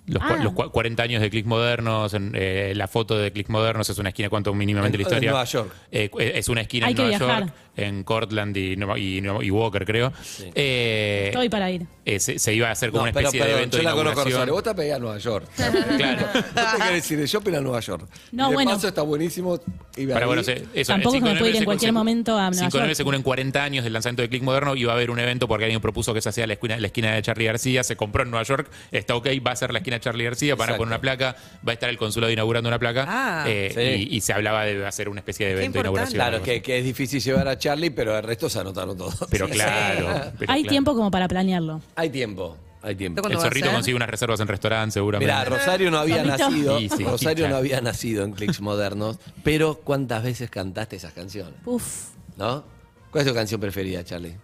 Los, 0.05 0.23
Ah. 0.23 0.37
los 0.41 0.53
cua- 0.53 0.71
40 0.71 1.03
años 1.03 1.21
de 1.21 1.29
Click 1.29 1.45
Modernos, 1.45 2.13
en, 2.13 2.31
eh, 2.33 2.71
la 2.75 2.87
foto 2.87 3.17
de 3.17 3.31
Click 3.33 3.49
Modernos 3.49 3.89
es 3.89 3.97
una 3.97 4.09
esquina, 4.09 4.29
cuánto 4.29 4.53
mínimamente 4.53 4.95
En- 4.95 4.99
la 4.99 5.07
historia. 5.09 5.27
en 5.27 5.31
Nueva 5.33 5.43
York. 5.45 5.71
Eh, 5.91 6.09
cu- 6.09 6.19
es 6.21 6.47
una 6.49 6.61
esquina 6.61 6.85
Hay 6.87 6.91
en 6.91 6.95
que 6.97 7.03
Nueva 7.03 7.17
viajar. 7.17 7.39
York, 7.43 7.53
en 7.77 8.03
Cortland 8.03 8.57
y, 8.57 8.75
Nueva- 8.75 8.99
y, 8.99 9.21
Nueva- 9.21 9.43
y 9.43 9.51
Walker, 9.51 9.85
creo. 9.85 10.11
Eh, 10.55 11.25
Estoy 11.27 11.49
para 11.49 11.69
ir. 11.71 11.85
eh, 12.05 12.19
se, 12.19 12.39
se 12.39 12.53
iba 12.53 12.67
a 12.69 12.71
hacer 12.71 12.89
como 12.91 12.99
No, 12.99 13.03
una 13.05 13.13
pero, 13.13 13.27
especie 13.27 13.45
de 13.47 13.53
evento 13.53 13.77
yo 13.77 13.79
de 13.79 13.83
la 13.83 13.91
conozco 13.91 14.11
inauguración. 14.29 14.33
Rosario. 14.39 14.53
Vos 14.53 14.63
te 14.63 14.75
pedís 14.75 14.93
a 14.93 14.99
Nueva 14.99 15.17
York. 15.17 15.47
Claro. 15.97 16.27
¿Vos 16.33 16.43
te 16.53 16.77
querés 16.77 16.93
decir 17.03 17.17
de 17.19 17.27
shopping 17.27 17.53
a 17.55 17.61
Nueva 17.61 17.79
York? 17.79 18.07
No, 18.31 18.49
de 18.49 18.53
bueno. 18.55 18.71
paso 18.71 18.87
está 18.87 19.01
buenísimo. 19.01 19.59
ir 19.95 20.07
Para 20.09 20.21
ahí. 20.21 20.27
bueno, 20.27 20.43
se- 20.43 20.63
eso, 20.73 20.93
Tampoco 20.93 21.15
se 21.15 21.21
me 21.21 21.27
5 21.29 21.39
puede 21.39 21.51
ir 21.51 21.57
en 21.57 21.65
cualquier 21.65 21.93
momento 21.93 22.31
a 22.37 22.49
Nueva 22.49 22.53
5 22.53 22.59
de 22.65 22.69
noviembre 22.69 22.89
York. 22.89 22.97
se 22.97 23.03
cumplen 23.03 23.23
40 23.23 23.63
años 23.63 23.83
del 23.83 23.93
lanzamiento 23.93 24.21
de 24.21 24.29
Click 24.29 24.43
Moderno 24.43 24.75
y 24.75 24.83
va 24.83 24.93
a 24.93 24.95
haber 24.95 25.11
un 25.11 25.19
evento 25.19 25.47
porque 25.47 25.65
alguien 25.65 25.81
propuso 25.81 26.13
que 26.13 26.21
se 26.21 26.29
hacía 26.29 26.47
la 26.47 26.53
esquina, 26.53 26.79
la 26.79 26.87
esquina 26.87 27.13
de 27.13 27.21
Charlie 27.21 27.45
García, 27.45 27.83
se 27.83 27.95
compró 27.95 28.23
en 28.23 28.31
Nueva 28.31 28.43
York, 28.43 28.69
está 28.91 29.15
ok, 29.15 29.27
va 29.45 29.51
a 29.51 29.55
ser 29.55 29.71
la 29.71 29.79
esquina 29.79 29.97
de 29.97 30.01
Charlie 30.01 30.23
García, 30.25 30.55
van 30.55 30.69
a 30.71 30.77
poner 30.77 30.87
una 30.87 31.01
placa, 31.01 31.35
va 31.67 31.71
a 31.71 31.73
estar 31.73 31.89
el 31.89 31.97
consulado 31.97 32.31
inaugurando 32.31 32.67
una 32.69 32.79
placa 32.79 33.05
Ah. 33.07 33.45
eh, 33.47 33.71
Sí. 33.73 34.07
y, 34.11 34.17
y 34.17 34.21
se 34.21 34.33
hablaba 34.33 34.63
de 34.65 34.85
hacer 34.85 35.09
una 35.09 35.19
especie 35.19 35.45
de 35.47 35.53
evento 35.53 35.73
de 35.73 35.79
inauguración. 35.81 36.15
Claro, 36.15 36.41
que, 36.41 36.61
que 36.61 36.79
es 36.79 36.85
difícil 36.85 37.21
llevar 37.21 37.47
a 37.47 37.57
Charlie, 37.57 37.66
pero 37.95 38.17
el 38.17 38.23
resto 38.23 38.49
se 38.49 38.59
anotaron 38.59 38.97
todos. 38.97 39.15
Pero 39.29 39.47
Sí. 39.47 39.53
claro. 39.53 40.31
pero 40.37 40.51
Hay 40.51 40.61
claro. 40.61 40.71
tiempo 40.71 40.95
como 40.95 41.11
para 41.11 41.27
planearlo. 41.27 41.81
Hay 41.95 42.09
tiempo, 42.09 42.55
hay 42.81 42.95
tiempo. 42.95 43.21
¿Cuándo 43.21 43.37
El 43.39 43.43
zorrito 43.43 43.67
ser? 43.67 43.75
consigue 43.75 43.95
unas 43.95 44.09
reservas 44.09 44.39
en 44.39 44.47
restaurantes 44.47 44.93
seguramente. 44.93 45.33
Mira, 45.33 45.45
Rosario 45.45 45.91
no 45.91 45.97
había 45.97 46.23
nacido. 46.23 46.79
Sí, 46.79 46.89
sí, 46.95 47.03
Rosario 47.03 47.43
claro. 47.45 47.53
no 47.53 47.57
había 47.57 47.81
nacido 47.81 48.23
en 48.23 48.31
Clicks 48.33 48.61
Modernos, 48.61 49.17
pero 49.43 49.79
¿cuántas 49.83 50.23
veces 50.23 50.49
cantaste 50.49 50.95
esas 50.95 51.13
canciones? 51.13 51.53
Uf, 51.65 52.09
¿No? 52.37 52.63
¿Cuál 53.11 53.23
es 53.25 53.27
tu 53.29 53.35
canción 53.35 53.59
preferida, 53.61 54.03
Charlie? 54.03 54.35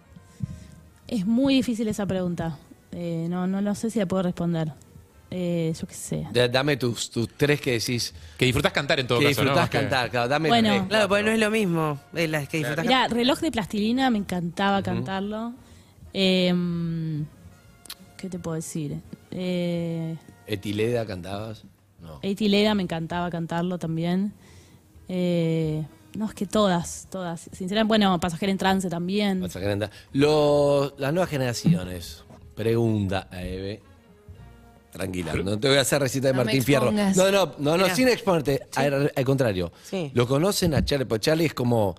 es 1.06 1.26
muy 1.26 1.54
difícil 1.56 1.86
esa 1.88 2.06
pregunta. 2.06 2.58
Eh, 2.92 3.26
no, 3.28 3.46
no, 3.46 3.60
no 3.60 3.74
sé 3.74 3.90
si 3.90 3.98
la 3.98 4.06
puedo 4.06 4.22
responder. 4.22 4.72
Eh, 5.30 5.72
yo 5.80 5.86
qué 5.86 5.94
sé. 5.94 6.26
Da- 6.32 6.46
Dame 6.48 6.76
tus, 6.76 7.10
tus 7.10 7.28
tres 7.36 7.60
que 7.60 7.72
decís 7.72 8.14
Que 8.38 8.44
disfrutás 8.44 8.72
cantar 8.72 9.00
en 9.00 9.06
todo 9.06 9.18
que 9.18 9.26
caso, 9.26 9.42
¿no? 9.42 9.50
disfrutás 9.50 9.62
Más 9.64 9.70
que- 9.70 9.78
cantar. 9.78 10.10
Claro, 10.10 10.28
dame 10.28 10.48
Bueno. 10.48 10.68
tres, 10.70 10.82
Claro, 10.88 11.08
porque 11.08 11.22
no 11.24 11.30
es 11.32 11.38
lo 11.40 11.50
mismo. 11.50 12.00
eh, 12.14 12.28
las 12.28 12.48
que 12.48 12.58
disfrutas. 12.58 12.84
Mira, 12.86 13.08
reloj 13.08 13.40
de 13.40 13.50
plastilina, 13.50 14.10
me 14.10 14.18
encantaba 14.18 14.82
cantarlo. 14.82 15.52
Eh, 16.12 16.54
¿Qué 18.16 18.28
te 18.28 18.38
puedo 18.38 18.54
decir? 18.54 19.00
Eh, 19.32 20.16
¿Etileda 20.46 21.04
cantabas? 21.06 21.64
No. 22.00 22.20
Leda 22.22 22.74
me 22.74 22.82
encantaba 22.82 23.30
cantarlo 23.30 23.78
también. 23.78 24.32
Eh, 25.08 25.84
no, 26.16 26.26
es 26.26 26.34
que 26.34 26.46
todas, 26.46 27.08
todas. 27.10 27.48
Sinceramente, 27.52 27.88
bueno, 27.88 28.20
Pasajera 28.20 28.52
en 28.52 28.58
Trance 28.58 28.88
también. 28.88 29.40
Vas 29.40 29.56
a 29.56 29.60
cantar. 29.60 29.90
Los- 30.12 30.94
las 30.98 31.12
nuevas 31.12 31.30
generaciones. 31.30 32.24
Pregunta 32.54 33.26
a 33.30 33.42
Eve. 33.42 33.82
Tranquila, 34.94 35.34
no 35.34 35.58
te 35.58 35.66
voy 35.66 35.76
a 35.76 35.80
hacer 35.80 36.00
recita 36.00 36.28
de 36.28 36.34
No 36.34 36.38
me 36.38 36.44
Martín 36.44 36.62
Fierro. 36.62 36.86
expongas. 36.86 37.16
No, 37.16 37.30
no, 37.32 37.54
no, 37.58 37.76
no, 37.76 37.94
sin 37.96 38.06
exponerte. 38.06 38.68
Al, 38.76 39.12
al 39.14 39.24
contrario. 39.24 39.72
Sí. 39.82 40.12
Lo 40.14 40.28
conocen 40.28 40.72
a 40.72 40.84
Charlie, 40.84 41.04
porque 41.04 41.24
Charlie 41.24 41.46
es 41.46 41.54
como 41.54 41.96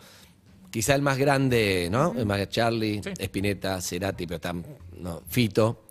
quizá 0.72 0.96
el 0.96 1.02
más 1.02 1.18
grande, 1.18 1.90
¿no? 1.92 2.14
El 2.18 2.26
más 2.26 2.48
Charlie, 2.48 3.02
Sí. 3.04 3.12
Spinetta, 3.20 3.82
Cerati, 3.82 4.26
pero 4.26 4.38
están, 4.38 4.66
no, 4.98 5.22
Fito. 5.28 5.85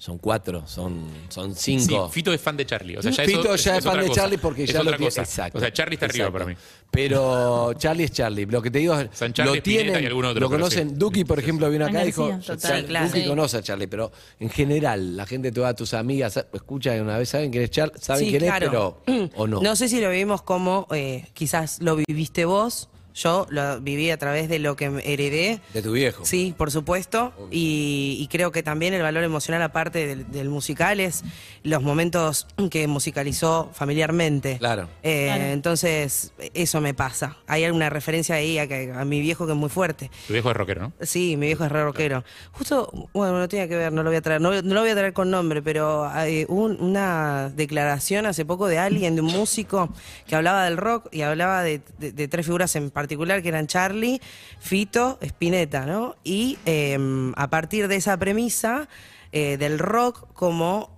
Son 0.00 0.16
cuatro, 0.16 0.66
son, 0.66 1.04
son 1.28 1.54
Sí, 1.54 1.78
cinco. 1.78 2.08
Fito 2.08 2.32
es 2.32 2.40
fan 2.40 2.56
de 2.56 2.64
Charlie. 2.64 2.96
O 2.96 3.02
sea, 3.02 3.10
ya 3.12 3.22
Fito 3.22 3.54
eso 3.54 3.56
ya 3.70 3.76
es, 3.76 3.84
fan 3.84 4.00
de 4.00 4.06
cosa. 4.06 4.20
Charlie 4.22 4.38
porque 4.38 4.64
Es 4.64 4.72
ya 4.72 4.82
lo 4.82 4.92
tiene. 4.96 5.04
Exacto. 5.14 5.58
O 5.58 5.60
sea, 5.60 5.70
Charlie 5.74 5.96
está 5.96 6.06
arriba 6.06 6.30
para 6.32 6.46
mí. 6.46 6.54
Pero 6.90 7.74
Charlie 7.74 8.04
es 8.04 8.10
Charlie. 8.10 8.46
Lo 8.46 8.62
que 8.62 8.70
te 8.70 8.78
digo 8.78 8.98
es. 8.98 9.10
San 9.12 9.34
Charlie, 9.34 9.56
lo 9.56 9.62
tienen, 9.62 10.02
y 10.02 10.06
algún 10.06 10.24
otro, 10.24 10.40
lo 10.40 10.48
conocen. 10.48 10.88
sí. 10.88 10.94
Duki, 10.96 11.24
por 11.24 11.38
ejemplo, 11.38 11.68
vino 11.68 11.84
acá 11.84 12.02
y 12.02 12.06
dijo. 12.06 12.28
García. 12.28 12.54
Total, 12.56 12.86
claro. 12.86 13.06
Duki 13.08 13.20
Sí. 13.20 13.28
conoce 13.28 13.56
a 13.58 13.62
Charlie, 13.62 13.88
pero 13.88 14.10
en 14.38 14.48
general, 14.48 15.18
la 15.18 15.26
gente, 15.26 15.52
todas 15.52 15.76
tus 15.76 15.92
amigas, 15.92 16.34
escuchan 16.50 16.98
una 17.02 17.18
vez, 17.18 17.28
saben 17.28 17.50
quién 17.50 17.64
es 17.64 17.70
Charlie, 17.70 17.98
saben 18.00 18.24
Sí, 18.24 18.30
quién 18.30 18.42
claro. 18.42 19.02
es, 19.06 19.12
pero. 19.14 19.30
¿O 19.36 19.46
no? 19.46 19.60
No 19.60 19.76
sé 19.76 19.88
si 19.90 20.00
lo 20.00 20.08
vivimos 20.08 20.40
como 20.40 20.86
eh, 20.92 21.26
quizás 21.34 21.78
lo 21.82 21.96
viviste 21.96 22.46
vos. 22.46 22.88
Yo 23.22 23.46
lo 23.50 23.80
viví 23.80 24.10
a 24.10 24.16
través 24.18 24.48
de 24.48 24.58
lo 24.58 24.76
que 24.76 24.86
heredé. 25.04 25.60
De 25.74 25.82
tu 25.82 25.92
viejo. 25.92 26.24
Sí, 26.24 26.54
por 26.56 26.70
supuesto. 26.70 27.32
Y, 27.50 28.16
y 28.20 28.28
creo 28.28 28.50
que 28.52 28.62
también 28.62 28.94
el 28.94 29.02
valor 29.02 29.24
emocional, 29.24 29.60
aparte 29.62 30.06
del, 30.06 30.30
del 30.30 30.48
musical, 30.48 31.00
es 31.00 31.22
los 31.62 31.82
momentos 31.82 32.46
que 32.70 32.86
musicalizó 32.86 33.70
familiarmente. 33.74 34.56
Claro. 34.58 34.88
Eh, 35.02 35.26
Claro. 35.30 35.44
Entonces, 35.52 36.32
eso 36.54 36.80
me 36.80 36.94
pasa. 36.94 37.36
Hay 37.46 37.64
alguna 37.64 37.90
referencia 37.90 38.36
ahí 38.36 38.58
a, 38.58 38.66
que- 38.66 38.92
a 38.94 39.04
mi 39.04 39.20
viejo 39.20 39.44
que 39.46 39.52
es 39.52 39.58
muy 39.58 39.68
fuerte. 39.68 40.10
Tu 40.26 40.32
viejo 40.32 40.50
es 40.50 40.56
rockero, 40.56 40.80
¿no? 40.80 40.92
Sí, 41.02 41.36
mi 41.36 41.46
viejo 41.46 41.64
es 41.64 41.70
re 41.72 41.84
rockero. 41.84 42.24
Justo, 42.52 42.90
bueno, 43.12 43.38
no 43.38 43.48
tiene 43.48 43.68
que 43.68 43.76
ver, 43.76 43.92
no 43.92 44.02
lo 44.02 44.10
voy 44.10 44.16
a 44.16 44.22
traer, 44.22 44.40
no, 44.40 44.50
no 44.62 44.74
lo 44.74 44.80
voy 44.80 44.90
a 44.90 44.94
traer 44.94 45.12
con 45.12 45.30
nombre, 45.30 45.60
pero 45.62 46.06
hay 46.08 46.46
un- 46.48 46.80
una 46.80 47.50
declaración 47.54 48.24
hace 48.26 48.44
poco 48.46 48.66
de 48.66 48.78
alguien, 48.78 49.14
de 49.14 49.20
un 49.20 49.28
músico, 49.32 49.90
que 50.26 50.34
hablaba 50.36 50.64
del 50.64 50.76
rock 50.78 51.08
y 51.12 51.20
hablaba 51.22 51.62
de, 51.62 51.82
de- 51.98 52.12
de 52.12 52.28
tres 52.28 52.46
figuras 52.46 52.74
en 52.76 52.90
particular, 52.90 53.09
que 53.16 53.48
eran 53.48 53.66
Charlie, 53.66 54.20
Fito, 54.58 55.18
Spinetta, 55.20 55.86
¿no? 55.86 56.16
Y 56.24 56.58
eh, 56.66 56.98
a 57.36 57.50
partir 57.50 57.88
de 57.88 57.96
esa 57.96 58.16
premisa 58.16 58.88
eh, 59.32 59.56
del 59.56 59.78
rock 59.78 60.32
como 60.32 60.90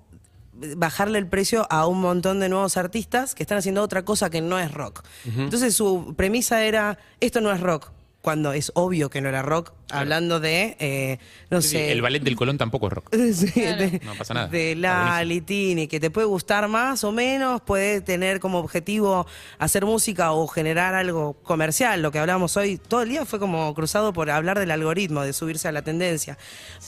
bajarle 0.76 1.18
el 1.18 1.26
precio 1.26 1.66
a 1.70 1.86
un 1.86 2.00
montón 2.00 2.40
de 2.40 2.48
nuevos 2.48 2.76
artistas 2.76 3.34
que 3.34 3.42
están 3.42 3.58
haciendo 3.58 3.82
otra 3.82 4.04
cosa 4.04 4.30
que 4.30 4.40
no 4.40 4.58
es 4.58 4.72
rock. 4.72 5.02
Entonces 5.24 5.74
su 5.74 6.14
premisa 6.16 6.64
era, 6.64 6.98
esto 7.20 7.40
no 7.40 7.50
es 7.52 7.60
rock, 7.60 7.90
cuando 8.20 8.52
es 8.52 8.70
obvio 8.74 9.10
que 9.10 9.20
no 9.20 9.28
era 9.28 9.42
rock, 9.42 9.72
hablando 9.92 10.40
de, 10.40 10.76
eh, 10.78 11.18
no 11.50 11.60
Sí, 11.62 11.68
sé... 11.70 11.92
El 11.92 12.02
ballet 12.02 12.22
del 12.22 12.36
Colón 12.36 12.58
tampoco 12.58 12.86
es 12.88 12.92
rock. 12.92 13.14
Sí, 13.32 13.60
de, 13.60 14.00
No 14.04 14.14
pasa 14.14 14.34
nada. 14.34 14.48
de 14.48 14.74
la. 14.76 15.22
Litini, 15.24 15.86
que 15.88 16.00
te 16.00 16.10
puede 16.10 16.26
gustar 16.26 16.66
más 16.68 17.04
o 17.04 17.12
menos, 17.12 17.60
puede 17.60 18.00
tener 18.00 18.40
como 18.40 18.58
objetivo 18.58 19.26
hacer 19.58 19.84
música 19.84 20.32
o 20.32 20.46
generar 20.46 20.94
algo 20.94 21.34
comercial. 21.42 22.02
Lo 22.02 22.10
que 22.10 22.18
hablamos 22.18 22.56
hoy, 22.56 22.76
todo 22.78 23.02
el 23.02 23.08
día 23.08 23.24
fue 23.24 23.38
como 23.38 23.72
cruzado 23.74 24.12
por 24.12 24.30
hablar 24.30 24.58
del 24.58 24.70
algoritmo, 24.70 25.22
de 25.22 25.32
subirse 25.32 25.68
a 25.68 25.72
la 25.72 25.82
tendencia. 25.82 26.38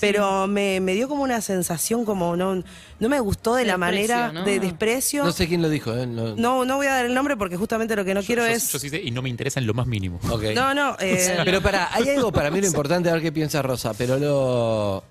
Pero 0.01 0.47
me, 0.47 0.81
me 0.81 0.95
dio 0.95 1.09
como 1.09 1.23
una 1.23 1.41
sensación 1.41 2.05
como 2.05 2.37
no, 2.37 2.63
no 3.01 3.09
me 3.09 3.21
gustó 3.21 3.55
de 3.55 3.65
la 3.65 3.77
manera 3.79 4.33
¿no? 4.33 4.45
de 4.45 4.61
desprecio. 4.61 5.25
No 5.25 5.33
sé 5.33 5.47
quién 5.49 5.63
lo 5.63 5.69
dijo, 5.69 5.95
¿eh? 5.97 6.07
No. 6.07 6.35
No, 6.37 6.65
no 6.65 6.77
voy 6.77 6.87
a 6.87 6.95
dar 6.95 7.07
el 7.07 7.15
nombre 7.15 7.37
porque 7.37 7.57
justamente 7.57 7.95
lo 7.97 8.05
que 8.05 8.15
no 8.15 8.23
quiero 8.23 8.43
yo, 8.47 8.53
es. 8.53 8.73
yo 8.73 8.79
sí 8.79 8.91
sé 8.91 9.01
y 9.03 9.11
no 9.11 9.23
me 9.23 9.29
interesa 9.29 9.61
en 9.61 9.67
lo 9.67 9.75
más 9.75 9.87
mínimo. 9.87 10.19
No, 10.55 10.75
no. 10.75 10.97
eh, 11.01 11.39
Pero 11.45 11.61
para, 11.63 11.95
hay 11.95 12.09
algo 12.11 12.33
para 12.33 12.51
mí 12.51 12.61
lo 12.61 12.67
importante, 12.75 12.94
a 12.95 13.13
ver 13.13 13.23
qué 13.23 13.33
piensa 13.33 13.63
Rosa, 13.63 13.93
pero 13.95 14.19
lo, 14.19 15.05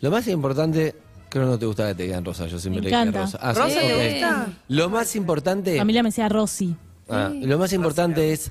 lo 0.00 0.10
más 0.10 0.26
importante, 0.28 0.94
creo 1.28 1.44
que 1.44 1.50
no 1.50 1.58
te 1.58 1.66
gusta 1.66 1.88
que 1.88 1.94
te 1.94 2.02
digan 2.04 2.24
Rosa, 2.24 2.46
yo 2.46 2.58
siempre 2.58 2.80
Me 2.82 2.90
le 2.90 2.96
dije 2.96 3.00
encanta. 3.02 3.20
Rosa. 3.22 3.38
Ah, 3.40 3.54
sí, 3.54 3.60
¿Rosa 3.60 3.80
te 3.80 3.94
ok. 3.94 4.12
gusta? 4.12 4.46
Lo 4.68 4.90
más 4.90 5.16
importante, 5.16 5.72
Mi 5.72 5.78
familia 5.78 6.02
me 6.02 6.08
decía 6.08 6.28
Rosy. 6.28 6.76
ah, 7.08 7.30
lo 7.34 7.58
más 7.58 7.72
importante 7.72 8.32
es, 8.32 8.50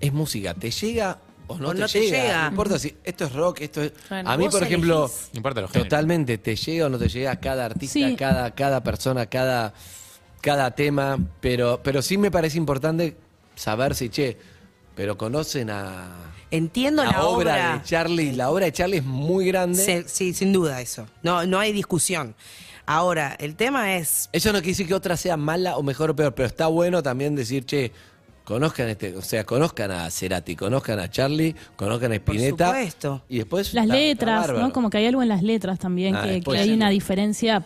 es 0.00 0.12
música, 0.12 0.54
¿te 0.54 0.70
llega 0.70 1.18
o 1.48 1.58
no, 1.58 1.68
O 1.68 1.72
te, 1.74 1.80
no 1.80 1.86
te 1.88 2.00
llega? 2.00 2.22
llega. 2.22 2.42
No 2.44 2.48
importa 2.50 2.78
si 2.78 2.94
esto 3.04 3.24
es 3.24 3.32
rock, 3.32 3.60
esto 3.60 3.82
es... 3.82 3.92
Claro. 4.08 4.28
A 4.28 4.36
mí, 4.36 4.44
Vos 4.44 4.54
por 4.54 4.62
ejemplo, 4.64 5.04
elegís. 5.06 5.30
No 5.32 5.36
importa 5.38 5.60
los 5.60 5.70
géneros. 5.70 5.88
totalmente, 5.88 6.38
te 6.38 6.56
llega 6.56 6.86
o 6.86 6.88
no 6.88 6.98
te 6.98 7.08
llega 7.08 7.36
cada 7.36 7.64
artista, 7.66 7.92
Sí. 7.94 8.16
cada, 8.16 8.50
cada 8.54 8.82
persona, 8.82 9.26
cada, 9.26 9.72
cada 10.40 10.72
tema, 10.72 11.18
pero, 11.40 11.80
pero 11.82 12.02
sí 12.02 12.18
me 12.18 12.30
parece 12.30 12.58
importante 12.58 13.16
saber 13.54 13.94
si, 13.94 14.08
che, 14.10 14.36
pero 14.94 15.16
conocen 15.16 15.70
a... 15.70 16.32
entiendo 16.50 17.04
la, 17.04 17.12
la, 17.12 17.24
obra, 17.26 17.74
de 17.78 17.82
Charlie, 17.84 18.32
la 18.32 18.50
obra 18.50 18.66
de 18.66 18.72
Charlie 18.72 18.98
es 18.98 19.04
muy 19.04 19.46
grande. 19.46 19.78
Sí, 19.82 20.02
sí, 20.06 20.34
sin 20.34 20.52
duda 20.52 20.80
eso. 20.80 21.06
No, 21.22 21.46
no 21.46 21.58
hay 21.58 21.72
discusión. 21.72 22.34
Ahora, 22.86 23.36
el 23.40 23.56
tema 23.56 23.96
es. 23.96 24.28
Eso 24.32 24.48
no 24.52 24.58
quiere 24.58 24.70
decir 24.72 24.86
que 24.86 24.94
otra 24.94 25.16
sea 25.16 25.36
mala 25.36 25.76
o 25.76 25.82
mejor 25.82 26.10
o 26.10 26.16
peor, 26.16 26.34
pero 26.34 26.46
está 26.46 26.68
bueno 26.68 27.02
también 27.02 27.34
decir, 27.34 27.64
che, 27.66 27.90
conozcan 28.44 28.88
este, 28.88 29.16
o 29.16 29.22
sea, 29.22 29.42
conozcan 29.44 29.90
a 29.90 30.08
Cerati, 30.08 30.54
conozcan 30.54 31.00
a 31.00 31.10
Charlie, 31.10 31.54
conozcan 31.74 32.12
a 32.12 32.14
Spinetta. 32.14 32.66
supuesto. 32.68 33.24
Y 33.28 33.38
después 33.38 33.74
Las 33.74 33.86
está- 33.86 33.96
letras. 33.96 34.52
¿no? 34.52 34.72
Como 34.72 34.88
que 34.88 34.98
hay 34.98 35.06
algo 35.06 35.20
en 35.22 35.28
las 35.28 35.42
letras 35.42 35.80
también, 35.80 36.14
Ah, 36.14 36.22
que, 36.44 36.56
hay 36.58 36.70
una 36.70 36.90
diferencia 36.90 37.64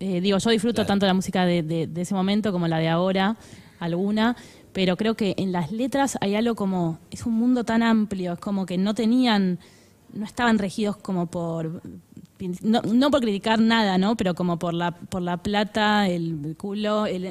Eh, 0.00 0.20
digo, 0.20 0.38
yo 0.38 0.50
disfruto 0.50 0.86
tanto 0.86 1.06
la 1.06 1.14
música 1.14 1.44
de, 1.44 1.64
de- 1.64 1.88
de 1.88 2.02
ese 2.02 2.14
momento 2.14 2.52
como 2.52 2.68
la 2.68 2.78
de 2.78 2.88
ahora, 2.88 3.36
alguna, 3.80 4.36
pero 4.78 4.96
creo 4.96 5.16
que 5.16 5.34
en 5.38 5.50
las 5.50 5.72
letras 5.72 6.16
hay 6.20 6.36
algo 6.36 6.54
como, 6.54 7.00
es 7.10 7.26
un 7.26 7.32
mundo 7.32 7.64
tan 7.64 7.82
amplio, 7.82 8.34
es 8.34 8.38
como 8.38 8.64
que 8.64 8.78
no 8.78 8.94
tenían, 8.94 9.58
no 10.12 10.24
estaban 10.24 10.56
regidos 10.56 10.96
como 10.96 11.26
por, 11.26 11.82
no, 12.62 12.82
no 12.82 13.10
por 13.10 13.20
criticar 13.20 13.58
nada, 13.58 13.98
¿no? 13.98 14.16
Pero 14.16 14.36
como 14.36 14.56
por 14.56 14.74
la, 14.74 14.92
por 14.92 15.20
la 15.20 15.38
plata, 15.38 16.08
el 16.08 16.54
culo, 16.56 17.06
el, 17.06 17.22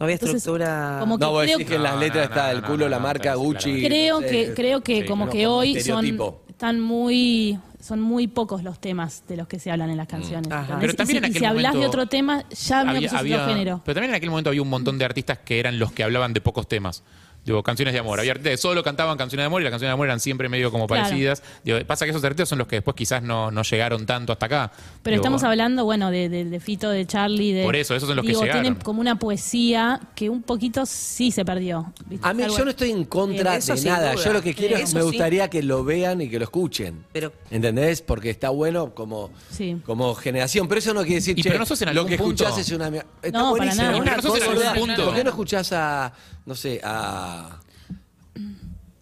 No 0.00 0.04
había 0.06 0.14
entonces, 0.14 0.38
estructura. 0.38 0.96
como 0.98 1.18
que 1.18 1.24
No, 1.26 1.32
vos 1.32 1.42
creo 1.42 1.58
decís 1.58 1.68
que 1.68 1.76
en 1.76 1.82
las 1.82 1.98
letras 1.98 2.30
no, 2.30 2.34
está 2.34 2.46
no, 2.50 2.58
el 2.58 2.62
culo, 2.64 2.84
no, 2.86 2.88
la 2.88 2.98
marca, 2.98 3.34
Gucci. 3.34 3.84
creo 3.84 4.20
que 4.20 4.54
creo 4.54 4.80
que 4.80 5.02
sí, 5.02 5.06
como 5.06 5.26
no, 5.26 5.30
que 5.30 5.44
como 5.44 5.56
hoy 5.56 5.78
son 5.78 6.18
están 6.48 6.80
muy 6.80 7.58
son 7.86 8.00
muy 8.00 8.26
pocos 8.26 8.62
los 8.64 8.80
temas 8.80 9.22
de 9.28 9.36
los 9.36 9.46
que 9.46 9.58
se 9.60 9.70
hablan 9.70 9.90
en 9.90 9.96
las 9.96 10.08
canciones. 10.08 10.50
Ajá. 10.50 10.60
¿entendés? 10.74 10.80
Pero 10.80 10.92
Y 10.92 10.96
también 10.96 11.14
si, 11.14 11.18
en 11.18 11.24
y 11.24 11.26
aquel 11.30 11.40
si 11.40 11.46
hablas 11.46 11.74
de 11.74 11.86
otro 11.86 12.06
tema, 12.06 12.44
ya 12.50 12.80
Había- 12.80 13.10
había- 13.18 13.36
otro 13.42 13.48
género. 13.54 13.82
Pero 13.84 13.94
también 13.94 14.10
en 14.10 14.16
aquel 14.16 14.30
momento 14.30 14.50
había 14.50 14.62
un 14.62 14.68
montón 14.70 14.98
de 14.98 15.04
artistas 15.04 15.38
que 15.38 15.60
eran 15.60 15.78
los 15.78 15.92
que 15.92 16.02
hablaban 16.02 16.32
de 16.32 16.40
pocos 16.40 16.66
temas. 16.68 17.04
Digo, 17.46 17.62
canciones 17.62 17.94
de 17.94 18.00
amor. 18.00 18.18
Había 18.18 18.32
artistas 18.32 18.50
que 18.50 18.56
solo 18.58 18.82
cantaban 18.82 19.16
canciones 19.16 19.44
de 19.44 19.46
amor 19.46 19.60
y 19.62 19.64
las 19.64 19.70
canciones 19.70 19.90
de 19.90 19.94
amor 19.94 20.06
eran 20.08 20.18
siempre 20.20 20.48
medio 20.48 20.70
como 20.72 20.86
Claro. 20.86 21.04
parecidas. 21.04 21.42
Digo, 21.64 21.78
pasa 21.86 22.04
que 22.04 22.10
esos 22.10 22.22
artistas 22.24 22.48
son 22.48 22.58
los 22.58 22.66
que 22.66 22.76
después 22.76 22.96
quizás 22.96 23.22
no, 23.22 23.50
no 23.52 23.62
llegaron 23.62 24.04
tanto 24.04 24.32
hasta 24.32 24.46
acá. 24.46 24.72
Pero 25.02 25.14
Digo, 25.14 25.22
estamos 25.22 25.44
hablando, 25.44 25.84
bueno, 25.84 26.10
de, 26.10 26.28
de- 26.28 26.44
de 26.44 26.60
Fito, 26.60 26.90
de 26.90 27.06
Charlie, 27.06 27.52
de... 27.52 27.62
Por 27.62 27.76
eso, 27.76 27.94
esos 27.94 28.08
son 28.08 28.16
los 28.16 28.24
que 28.24 28.30
digo, 28.32 28.42
llegaron. 28.42 28.62
tienen 28.64 28.80
como 28.82 29.00
una 29.00 29.16
poesía 29.18 30.00
que 30.16 30.28
un 30.28 30.42
poquito 30.42 30.84
sí 30.86 31.30
se 31.30 31.44
perdió. 31.44 31.92
¿viste? 32.06 32.26
A 32.28 32.34
mí 32.34 32.42
Algo- 32.42 32.58
yo 32.58 32.64
no 32.64 32.70
estoy 32.70 32.90
en 32.90 33.04
contra 33.04 33.56
eso 33.56 33.72
de 33.74 33.78
sin 33.78 33.90
nada. 33.92 34.12
duda. 34.12 34.24
Yo 34.24 34.32
lo 34.32 34.42
que 34.42 34.52
quiero 34.52 34.74
es, 34.76 34.82
Eso 34.82 34.96
me 34.96 35.02
sí. 35.02 35.06
gustaría 35.08 35.48
que 35.48 35.62
lo 35.62 35.84
vean 35.84 36.20
y 36.22 36.28
que 36.28 36.38
lo 36.38 36.44
escuchen. 36.44 37.04
Pero- 37.12 37.32
¿Entendés? 37.52 38.02
Porque 38.02 38.30
está 38.30 38.50
bueno 38.50 38.92
como, 38.92 39.30
Sí. 39.50 39.76
como 39.86 40.14
generación. 40.16 40.66
Pero 40.66 40.80
eso 40.80 40.92
no 40.94 41.02
quiere 41.02 41.16
decir, 41.16 41.38
Y 41.38 41.42
che, 41.42 41.48
pero 41.50 41.60
no 41.60 41.66
sos 41.66 41.80
en 41.82 41.86
lo 41.94 42.00
algún 42.00 42.08
que 42.10 42.18
punto. 42.18 42.42
escuchás 42.44 42.66
es 42.66 42.72
una 42.74 42.90
mierda. 42.90 43.06
Está 43.22 43.38
No, 43.38 43.44
para 43.52 43.56
buenísimo. 43.56 43.82
nada. 43.84 43.96
Y 43.96 44.00
Una 44.00 44.10
pero 44.16 44.22
no 44.22 44.28
sos 44.28 44.40
en 44.40 44.48
algún 44.66 44.78
punto. 44.86 45.04
¿Por 45.04 45.14
qué 45.14 45.22
no 45.24 45.30
escuchás 45.30 45.72
a, 45.72 46.12
no 46.46 46.54
sé, 46.54 46.80
a 46.82 47.60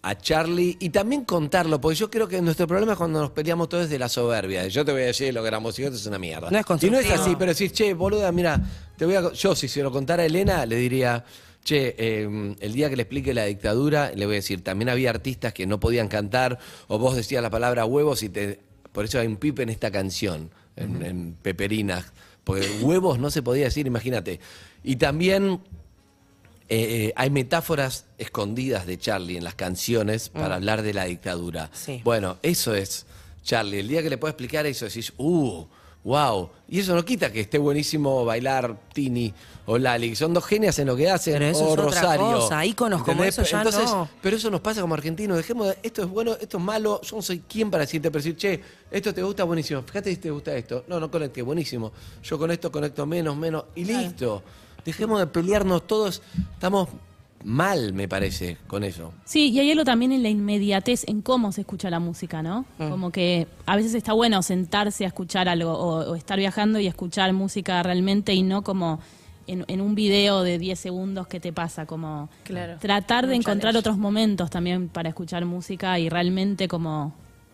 a 0.05 0.15
Charlie 0.15 0.77
y 0.79 0.91
también 0.91 1.25
contarlo, 1.25 1.81
porque 1.81 1.97
yo 1.97 2.11
creo 2.11 2.27
que 2.27 2.39
nuestro 2.39 2.67
problema 2.67 2.91
es 2.91 2.97
cuando 2.97 3.21
nos 3.21 3.31
peleamos 3.31 3.69
todos 3.69 3.89
de 3.89 3.97
la 3.97 4.07
soberbia. 4.07 4.67
Yo 4.67 4.85
te 4.85 4.91
voy 4.91 5.01
a 5.01 5.05
decir 5.05 5.33
lo 5.33 5.41
que 5.41 5.47
éramos 5.47 5.71
música 5.71 5.87
es 5.87 6.05
una 6.05 6.19
mierda. 6.19 6.51
No 6.51 6.59
es 6.59 6.83
y 6.83 6.91
no 6.91 6.99
es 6.99 7.09
así, 7.09 7.35
pero 7.35 7.51
decís, 7.51 7.73
che, 7.73 7.95
boluda, 7.95 8.31
mira, 8.31 8.61
te 8.97 9.05
voy 9.05 9.15
a, 9.15 9.31
yo 9.31 9.55
si 9.55 9.67
se 9.67 9.81
lo 9.81 9.91
contara 9.91 10.21
a 10.21 10.27
Elena, 10.27 10.67
le 10.67 10.75
diría, 10.75 11.25
che, 11.63 11.95
eh, 11.97 12.55
el 12.59 12.73
día 12.73 12.87
que 12.87 12.95
le 12.95 13.01
explique 13.01 13.33
la 13.33 13.45
dictadura, 13.45 14.11
le 14.13 14.27
voy 14.27 14.35
a 14.35 14.37
decir, 14.37 14.63
también 14.63 14.89
había 14.89 15.09
artistas 15.09 15.53
que 15.53 15.65
no 15.65 15.79
podían 15.79 16.07
cantar, 16.07 16.59
o 16.87 16.99
vos 16.99 17.15
decías 17.15 17.41
la 17.41 17.49
palabra 17.49 17.85
huevos 17.85 18.21
y 18.21 18.29
te, 18.29 18.59
por 18.91 19.05
eso 19.05 19.19
hay 19.19 19.25
un 19.25 19.37
pipe 19.37 19.63
en 19.63 19.69
esta 19.69 19.89
canción, 19.89 20.51
en, 20.75 21.03
en 21.03 21.33
Peperinas, 21.33 22.13
porque 22.43 22.77
huevos 22.83 23.17
no 23.17 23.31
se 23.31 23.41
podía 23.41 23.63
decir, 23.63 23.87
imagínate. 23.87 24.39
Y 24.83 24.97
también 24.97 25.61
eh, 26.67 27.07
eh, 27.07 27.13
hay 27.15 27.29
metáforas 27.29 28.05
escondidas 28.17 28.85
de 28.87 28.97
Charlie 28.97 29.37
en 29.37 29.43
las 29.43 29.55
canciones 29.55 30.29
para 30.29 30.55
hablar 30.55 30.81
de 30.81 30.93
la 30.93 31.05
dictadura. 31.05 31.69
Sí. 31.73 32.01
Bueno, 32.03 32.37
eso 32.41 32.73
es 32.73 33.05
Charlie. 33.43 33.79
El 33.79 33.87
día 33.87 34.01
que 34.01 34.09
le 34.09 34.17
puedo 34.17 34.31
explicar 34.31 34.65
eso, 34.65 34.85
decís, 34.85 35.13
uh, 35.17 35.65
wow. 36.03 36.49
Y 36.67 36.79
eso 36.79 36.95
no 36.95 37.05
quita 37.05 37.31
que 37.31 37.41
esté 37.41 37.59
buenísimo 37.59 38.25
bailar 38.25 38.75
Tini 38.93 39.31
o 39.67 39.77
Lali, 39.77 40.15
son 40.15 40.33
dos 40.33 40.45
genias 40.45 40.77
en 40.79 40.87
lo 40.87 40.95
que 40.95 41.09
hacen, 41.09 41.33
Pero 41.33 41.45
eso 41.45 41.65
o 41.65 41.67
es 41.67 41.73
otra 41.73 41.83
Rosario. 41.85 42.39
cosa, 42.39 42.65
íconos 42.65 43.03
como 43.03 43.23
eso 43.23 43.43
ya 43.43 43.57
Entonces, 43.57 43.85
no. 43.85 44.07
Pero 44.21 44.37
eso 44.37 44.49
nos 44.49 44.61
pasa 44.61 44.81
como 44.81 44.93
argentinos. 44.93 45.37
Dejemos 45.37 45.67
de, 45.67 45.77
esto 45.83 46.03
es 46.03 46.09
bueno, 46.09 46.35
esto 46.39 46.57
es 46.57 46.63
malo. 46.63 47.01
Yo 47.01 47.15
no 47.15 47.21
soy 47.21 47.39
quien 47.47 47.69
para 47.69 47.81
decirte, 47.81 48.09
pero 48.09 48.23
decir, 48.23 48.37
che, 48.37 48.61
esto 48.89 49.13
te 49.13 49.21
gusta, 49.21 49.43
buenísimo. 49.43 49.83
Fíjate 49.83 50.09
si 50.11 50.17
te 50.17 50.31
gusta 50.31 50.55
esto. 50.55 50.83
No, 50.87 50.99
no 50.99 51.11
conecte, 51.11 51.41
buenísimo. 51.41 51.91
Yo 52.23 52.37
con 52.39 52.49
esto 52.49 52.71
conecto 52.71 53.05
menos, 53.05 53.35
menos. 53.37 53.65
Y 53.75 53.85
listo. 53.85 54.41
Dejemos 54.85 55.19
de 55.19 55.27
pelearnos 55.27 55.85
todos. 55.87 56.21
Estamos 56.53 56.87
mal, 57.43 57.93
me 57.93 58.07
parece, 58.07 58.57
con 58.67 58.83
eso. 58.83 59.13
Sí, 59.25 59.49
y 59.51 59.59
hay 59.59 59.71
algo 59.71 59.83
también 59.83 60.11
en 60.11 60.23
la 60.23 60.29
inmediatez, 60.29 61.03
en 61.07 61.21
cómo 61.21 61.51
se 61.51 61.61
escucha 61.61 61.89
la 61.89 61.99
música, 61.99 62.41
¿no? 62.41 62.65
Mm. 62.79 62.89
Como 62.89 63.11
que 63.11 63.47
a 63.65 63.75
veces 63.75 63.93
está 63.93 64.13
bueno 64.13 64.41
sentarse 64.41 65.05
a 65.05 65.07
escuchar 65.07 65.47
algo 65.49 65.71
o, 65.73 66.11
o 66.11 66.15
estar 66.15 66.39
viajando 66.39 66.79
y 66.79 66.87
escuchar 66.87 67.33
música 67.33 67.83
realmente 67.83 68.33
y 68.33 68.41
no 68.41 68.63
como 68.63 68.99
en, 69.47 69.63
en 69.67 69.81
un 69.81 69.93
video 69.93 70.41
de 70.41 70.57
10 70.57 70.79
segundos 70.79 71.27
que 71.27 71.39
te 71.39 71.53
pasa, 71.53 71.85
como 71.85 72.29
Claro. 72.43 72.77
tratar 72.79 73.27
de 73.27 73.35
encontrar 73.35 73.77
otros 73.77 73.97
momentos 73.97 74.49
también 74.49 74.89
para 74.89 75.09
escuchar 75.09 75.45
música 75.45 75.99
y 75.99 76.09
realmente 76.09 76.67
como 76.67 77.13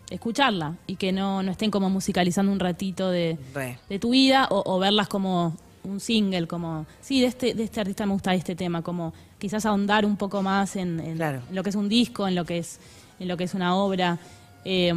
escucharla 0.10 0.76
y 0.88 0.96
que 0.96 1.12
no, 1.12 1.44
no 1.44 1.52
estén 1.52 1.70
como 1.72 1.90
musicalizando 1.90 2.52
un 2.52 2.60
ratito 2.60 3.10
de, 3.10 3.38
de 3.90 4.00
tu 4.00 4.12
vida 4.12 4.48
o, 4.50 4.62
o 4.66 4.80
verlas 4.80 5.08
como 5.10 5.56
un 5.84 6.00
single, 6.00 6.48
como, 6.48 6.86
sí, 7.02 7.22
de 7.22 7.28
este, 7.28 7.54
de 7.54 7.64
este 7.64 7.80
artista 7.82 8.06
me 8.06 8.14
gusta 8.14 8.34
este 8.34 8.56
tema, 8.56 8.82
como 8.82 9.14
quizás 9.40 9.66
ahondar 9.66 10.06
un 10.06 10.18
poco 10.18 10.42
más 10.42 10.76
en, 10.76 11.00
en- 11.00 11.16
Claro. 11.18 11.42
en 11.50 11.56
lo 11.56 11.64
que 11.64 11.70
es 11.70 11.76
un 11.76 11.90
disco, 11.90 12.28
en 12.28 12.36
lo 12.36 12.46
que 12.46 12.60
es, 12.60 12.80
en 13.20 13.28
lo 13.28 13.38
que 13.38 13.46
es 13.46 13.54
una 13.54 13.76
obra. 13.76 14.20
Eh, 14.66 14.94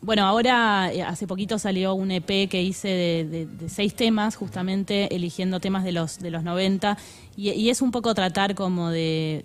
bueno, 0.00 0.22
ahora 0.24 0.92
eh, 0.92 1.02
hace 1.02 1.26
poquito 1.26 1.58
salió 1.58 1.94
un 1.94 2.10
EP 2.12 2.48
que 2.48 2.62
hice 2.62 2.88
de, 2.88 3.24
de- 3.28 3.46
de 3.46 3.68
seis 3.68 3.94
temas, 3.94 4.36
justamente 4.36 5.14
eligiendo 5.14 5.58
temas 5.60 5.82
de 5.82 5.92
los, 5.92 6.18
de 6.18 6.30
los 6.30 6.44
90, 6.44 6.96
y, 7.36 7.50
y 7.50 7.70
es 7.70 7.82
un 7.82 7.90
poco 7.90 8.14
tratar 8.14 8.54
como 8.54 8.90
de, 8.90 9.44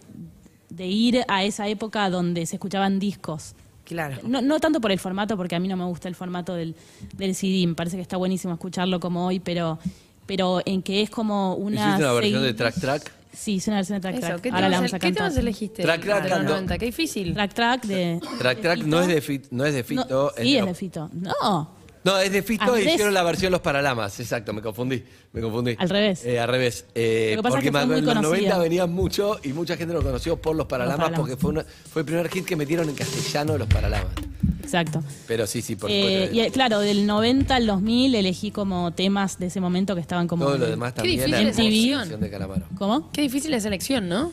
de 0.69 0.87
ir 0.87 1.23
a 1.27 1.43
esa 1.43 1.67
época 1.67 2.09
donde 2.09 2.45
se 2.45 2.57
escuchaban 2.57 2.99
discos. 2.99 3.55
Claro. 3.85 4.17
No, 4.23 4.41
no 4.41 4.59
tanto 4.59 4.79
por 4.79 4.91
el 4.91 4.99
formato, 4.99 5.35
porque 5.37 5.55
a 5.55 5.59
mí 5.59 5.67
no 5.67 5.75
me 5.75 5.83
gusta 5.85 6.07
el 6.07 6.15
formato 6.15 6.53
del, 6.53 6.75
del 7.17 7.35
CD, 7.35 7.65
me 7.67 7.73
parece 7.75 7.95
que 7.97 8.01
está 8.01 8.15
buenísimo 8.17 8.53
escucharlo 8.53 8.99
como 8.99 9.25
hoy, 9.25 9.39
pero, 9.39 9.77
pero 10.25 10.61
en 10.65 10.81
que 10.81 11.01
es 11.01 11.09
como 11.09 11.55
una... 11.55 11.81
¿Hiciste 11.89 12.03
una 12.03 12.13
versión 12.13 12.43
de 12.43 12.53
track 12.53 12.75
track? 12.79 13.11
Sí, 13.33 13.53
hice 13.55 13.71
una 13.71 13.77
versión 13.77 13.97
de 13.97 14.01
Track 14.01 14.15
Eso, 14.17 14.27
Track. 14.27 14.41
¿qué 14.41 14.49
Ahora 14.49 14.61
la 14.61 14.67
temas, 14.67 14.77
vamos 14.79 14.93
a 14.93 14.99
¿qué 14.99 15.07
cantar. 15.07 15.23
temas 15.29 15.37
elegiste? 15.37 15.81
Track, 15.81 16.01
track. 16.03 16.43
90? 16.43 16.77
Qué 16.77 16.85
difícil. 16.85 17.33
Track 17.33 17.53
Track 17.55 17.85
de... 17.85 18.19
Track 18.37 18.61
track 18.61 18.79
no 18.83 19.01
es 19.01 19.07
de, 19.07 19.23
Fit- 19.23 19.47
no 19.49 19.65
es 19.65 19.73
de 19.73 19.79
No, 19.81 20.03
Fito. 20.03 20.33
sí, 20.37 20.55
es 20.57 20.65
de- 20.67 20.73
Fito. 20.75 21.09
No, 21.13 21.71
No, 22.03 22.19
es 22.19 22.31
de 22.31 22.43
Fito 22.43 22.65
y 22.65 22.69
Andrés. 22.81 22.93
hicieron 22.93 23.11
la 23.15 23.23
versión 23.23 23.51
Los 23.51 23.61
Paralamas. 23.61 24.19
Exacto, 24.19 24.53
me 24.53 24.61
confundí. 24.61 25.03
Me 25.31 25.41
confundí. 25.41 25.75
Al 25.79 25.89
revés. 25.89 26.23
Eh, 26.25 26.39
al 26.39 26.47
revés. 26.47 26.85
Eh, 26.93 27.31
Lo 27.35 27.41
que 27.41 27.43
pasa 27.43 27.53
porque 27.55 27.67
es 27.69 27.71
que 27.71 27.77
fue 27.79 27.81
me- 27.81 27.87
muy 27.87 27.97
en 27.97 28.05
los 28.05 28.13
conocida. 28.13 28.37
90 28.49 28.57
venían 28.59 28.91
mucho 28.93 29.39
y 29.41 29.47
mucha 29.53 29.77
gente 29.77 29.93
lo 29.95 30.03
conoció 30.03 30.37
por 30.39 30.55
Los 30.55 30.67
Paralamas, 30.67 30.97
Paralamas. 30.97 31.19
porque 31.19 31.35
fue, 31.35 31.49
una- 31.49 31.65
fue 31.91 32.03
el 32.03 32.05
primer 32.05 32.29
hit 32.29 32.45
que 32.45 32.55
metieron 32.55 32.87
en 32.87 32.93
castellano 32.93 33.57
Los 33.57 33.67
Paralamas. 33.67 34.13
Exacto. 34.73 35.03
Pero 35.27 35.45
sí, 35.47 35.61
sí, 35.61 35.75
por 35.75 35.89
Eh, 35.91 36.29
y 36.33 36.39
eh, 36.39 36.51
claro, 36.51 36.79
del 36.79 37.05
90 37.05 37.55
al 37.55 37.67
2000 37.67 38.15
elegí 38.15 38.51
como 38.51 38.91
temas 38.91 39.37
de 39.39 39.47
ese 39.47 39.59
momento 39.61 39.95
que 39.95 40.01
estaban 40.01 40.27
como... 40.27 40.45
Todo 40.45 40.57
lo 40.57 40.65
demás 40.67 40.93
también. 40.95 41.17
difícil 41.17 41.31
la 41.31 41.37
esa 41.37 41.47
hermosa 41.49 41.61
elección. 41.61 41.99
canción 41.99 42.21
de 42.21 42.29
Calamaro. 42.29 42.65
¿Cómo? 42.77 43.11
Qué 43.11 43.21
difícil 43.21 43.51
la 43.51 43.59
selección, 43.59 44.09
¿no? 44.09 44.31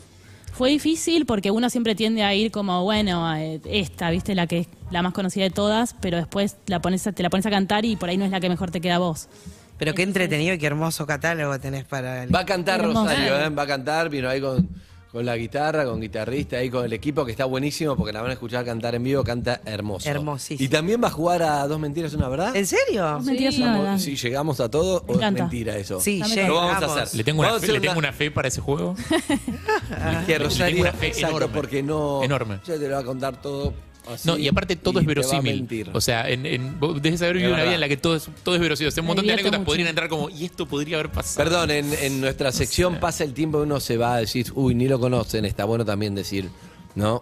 Fue 0.53 0.69
difícil 0.69 1.25
porque 1.25 1.49
uno 1.51 1.69
siempre 1.69 1.95
tiende 1.95 2.23
a 2.23 2.33
ir 2.35 2.51
como, 2.51 2.83
bueno, 2.83 3.33
eh, 3.35 3.61
esta, 3.65 4.09
viste, 4.11 4.35
la 4.35 4.47
que 4.47 4.59
es 4.59 4.67
la 4.91 5.01
más 5.01 5.13
conocida 5.13 5.43
de 5.45 5.49
todas, 5.51 5.95
pero 6.01 6.17
después 6.17 6.57
la 6.67 6.81
pones 6.81 7.07
a- 7.07 7.11
te 7.13 7.23
la 7.23 7.29
pones 7.29 7.45
a 7.45 7.49
cantar 7.49 7.85
y 7.85 7.95
por 7.95 8.09
ahí 8.09 8.17
no 8.17 8.25
es 8.25 8.31
la 8.31 8.39
que 8.39 8.49
mejor 8.49 8.69
te 8.71 8.81
queda 8.81 8.95
a 8.95 8.99
vos. 8.99 9.29
Pero 9.77 9.93
qué 9.95 10.03
entretenido 10.03 10.53
y 10.53 10.57
qué 10.59 10.67
hermoso 10.67 11.07
catálogo 11.07 11.57
tenés 11.59 11.85
para 11.85 12.23
el... 12.23 12.35
Va 12.35 12.41
a 12.41 12.45
cantar 12.45 12.81
Hermoso. 12.81 13.05
Rosario, 13.05 13.39
¿eh? 13.39 13.49
va 13.49 13.63
a 13.63 13.67
cantar, 13.67 14.09
vino 14.09 14.29
ahí 14.29 14.39
con, 14.41 14.69
con 15.11 15.25
la 15.25 15.35
guitarra, 15.35 15.83
con 15.85 15.99
guitarrista, 15.99 16.57
ahí 16.57 16.69
con 16.69 16.85
el 16.85 16.93
equipo 16.93 17.25
que 17.25 17.31
está 17.31 17.43
buenísimo 17.45 17.97
porque 17.97 18.13
la 18.13 18.21
van 18.21 18.29
a 18.31 18.33
escuchar 18.33 18.63
cantar 18.63 18.95
en 18.95 19.03
vivo, 19.03 19.23
canta 19.25 19.59
hermoso. 19.65 20.09
Hermosísimo. 20.09 20.65
Y 20.65 20.69
también 20.69 21.03
va 21.03 21.07
a 21.07 21.11
jugar 21.11 21.43
a 21.43 21.67
Dos 21.67 21.79
Mentiras, 21.79 22.13
¿una 22.13 22.29
verdad? 22.29 22.55
¿En 22.55 22.65
serio? 22.65 23.03
Dos 23.05 23.23
mentiras 23.25 23.55
y 23.55 23.61
una 23.61 23.77
verdad. 23.79 23.97
Si 23.97 24.15
llegamos 24.15 24.59
a 24.61 24.69
todo 24.69 25.01
Me 25.01 25.07
o 25.07 25.11
es 25.11 25.17
encanta. 25.17 25.41
mentira 25.43 25.77
eso. 25.77 25.99
Sí, 25.99 26.19
Dame 26.19 26.35
llegamos. 26.35 26.55
Lo 26.61 26.67
vamos 26.67 26.97
a 26.97 27.01
hacer. 27.03 27.17
Le 27.17 27.23
tengo, 27.25 27.39
una 27.41 27.47
Vamos 27.49 27.57
a 27.57 27.65
fe, 27.65 27.65
hacer 27.71 27.81
le 27.81 27.87
tengo 27.87 27.99
una 27.99 28.13
fe 28.13 28.31
para 28.31 28.47
ese 28.47 28.61
juego. 28.61 28.95
Que 30.25 30.31
Le 30.33 30.39
Rosario, 30.39 30.75
tengo 30.77 30.89
una 30.89 30.93
fe 30.97 31.07
exacto, 31.07 31.37
enorme. 31.37 31.55
porque 31.55 31.83
no. 31.83 32.23
Enorme. 32.23 32.59
Yo 32.65 32.79
te 32.79 32.87
lo 32.87 32.95
voy 32.95 33.03
a 33.03 33.05
contar 33.05 33.41
todo. 33.41 33.73
Así 34.07 34.27
No, 34.27 34.37
y 34.37 34.47
aparte 34.47 34.75
todo 34.75 34.99
y 34.99 35.03
es 35.03 35.07
te 35.07 35.13
va 35.13 35.21
a 35.21 35.25
verosímil. 35.25 35.55
mentir. 35.57 35.89
O 35.93 36.01
sea, 36.01 36.29
en, 36.29 36.45
en- 36.45 36.79
vos 36.79 37.01
debes 37.01 37.21
haber 37.21 37.35
vivido 37.35 37.53
una 37.53 37.63
vida 37.63 37.75
en 37.75 37.79
la 37.81 37.87
que 37.87 37.97
todo 37.97 38.15
es, 38.15 38.29
todo 38.43 38.55
es 38.55 38.61
verosímil. 38.61 38.89
O 38.89 38.91
sea, 38.91 39.01
un 39.01 39.07
montón 39.07 39.25
de 39.25 39.33
anécdotas 39.33 39.59
mucho. 39.59 39.67
podrían 39.67 39.87
entrar 39.89 40.09
como, 40.09 40.29
y 40.29 40.45
esto 40.45 40.65
podría 40.67 40.97
haber 40.97 41.11
pasado. 41.11 41.43
Perdón, 41.43 41.71
en, 41.71 41.93
en 42.01 42.21
nuestra 42.21 42.51
sección 42.51 42.99
pasa 42.99 43.23
el 43.23 43.33
tiempo 43.33 43.59
y 43.59 43.63
uno 43.63 43.79
se 43.79 43.97
va 43.97 44.15
a 44.15 44.17
decir, 44.17 44.47
uy, 44.55 44.75
ni 44.75 44.87
lo 44.87 44.99
conocen. 44.99 45.45
Está 45.45 45.65
bueno 45.65 45.85
también 45.85 46.15
decir, 46.15 46.49
¿no? 46.95 47.21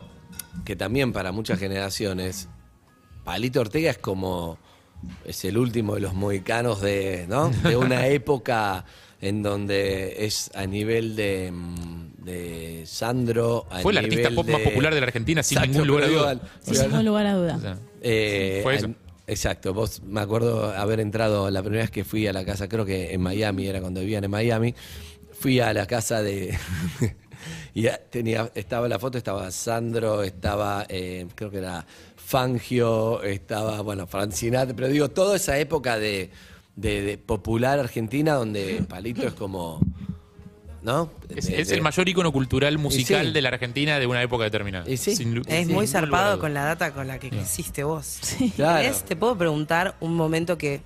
Que 0.65 0.76
también 0.76 1.13
para 1.13 1.32
muchas 1.32 1.60
generaciones, 1.60 2.48
Palito 3.24 3.62
Ortega 3.62 3.92
es 3.92 3.98
como. 3.98 4.58
Es 5.24 5.46
el 5.46 5.58
último 5.58 5.96
de 5.96 6.02
los 6.02 6.13
mohicanos 6.13 6.82
de, 6.82 7.26
¿no? 7.30 7.50
De 7.50 7.78
una 7.78 8.08
época 8.08 8.84
en 9.22 9.42
donde 9.44 10.26
es 10.26 10.52
a 10.56 10.65
nivel 10.65 11.15
de, 11.15 11.52
mm, 11.54 12.09
de 12.23 12.84
Sandro. 12.86 13.65
a 13.69 13.79
Fue 13.79 13.91
el 13.91 13.99
artista 13.99 14.29
más 14.29 14.62
popular 14.62 14.93
de 14.93 14.99
la 14.99 15.08
Argentina, 15.08 15.43
sin 15.43 15.58
Exacto, 15.58 15.73
ningún 15.73 15.88
lugar 15.88 16.03
a 16.03 16.08
duda. 16.08 16.41
Sin 16.62 16.82
ningún 16.82 17.05
lugar 17.05 17.25
a 17.25 17.34
duda. 17.34 17.55
O 17.55 17.60
sea, 17.62 17.77
eh, 18.01 18.60
Fue 18.63 18.75
eso. 18.75 18.89
Exacto, 19.27 19.75
vos 19.75 20.01
me 20.01 20.21
acuerdo 20.21 20.73
haber 20.73 20.99
entrado 20.99 21.51
la 21.51 21.62
primera 21.62 21.84
vez 21.84 21.91
que 21.91 22.03
fui 22.03 22.25
a 22.25 22.34
la 22.34 22.43
casa, 22.43 22.67
creo 22.67 22.84
que 22.84 23.13
en 23.13 23.21
Miami, 23.21 23.67
era 23.67 23.79
cuando 23.79 23.99
vivían 24.01 24.23
en 24.23 24.32
Miami, 24.32 24.73
fui 25.32 25.60
a 25.60 25.71
la 25.71 25.86
casa 25.86 26.23
de... 26.23 26.58
y 27.75 27.86
tenía, 28.10 28.51
estaba 28.55 28.88
la 28.88 28.97
foto, 28.97 29.19
estaba 29.19 29.51
Sandro, 29.51 30.23
estaba, 30.23 30.88
eh, 30.89 31.27
creo 31.36 31.51
que 31.51 31.60
era 31.60 31.86
Fangio, 32.15 33.21
estaba, 33.21 33.82
bueno, 33.82 34.08
Francinat, 34.08 34.73
pero 34.73 34.88
digo, 34.88 35.10
toda 35.10 35.36
esa 35.36 35.60
época 35.60 35.99
de, 35.99 36.32
de, 36.75 37.01
de 37.03 37.17
popular 37.19 37.77
argentina 37.77 38.34
donde 38.34 38.84
Palito 38.88 39.27
es 39.27 39.34
como. 39.34 39.79
¿No? 40.82 41.12
Es, 41.36 41.48
De- 41.48 41.62
es 41.62 41.68
de- 41.70 41.76
el 41.76 41.82
mayor 41.82 42.08
ícono 42.08 42.32
cultural 42.32 42.78
musical 42.78 43.28
sí. 43.28 43.32
de 43.34 43.42
la 43.42 43.50
Argentina 43.50 44.00
de 44.00 44.08
una 44.08 44.22
época 44.22 44.46
determinada. 44.46 44.89
Y 44.89 44.98
sí. 44.98 45.15
Sin 45.15 45.36
lu- 45.36 45.42
Es 45.48 45.65
sin 45.68 45.76
muy 45.76 45.88
zarpado 45.88 46.36
lugar 46.36 46.39
con 46.39 46.54
la 46.54 46.63
data 46.63 46.94
con 46.94 47.08
la 47.08 47.20
que 47.20 47.30
creciste 47.30 47.84
vos. 47.84 48.20
Claro. 48.56 48.82
¿Tenés- 48.88 49.04
Te 49.04 49.15
puedo 49.15 49.38
preguntar 49.38 49.96
un 50.00 50.15
momento 50.15 50.58
que 50.58 50.82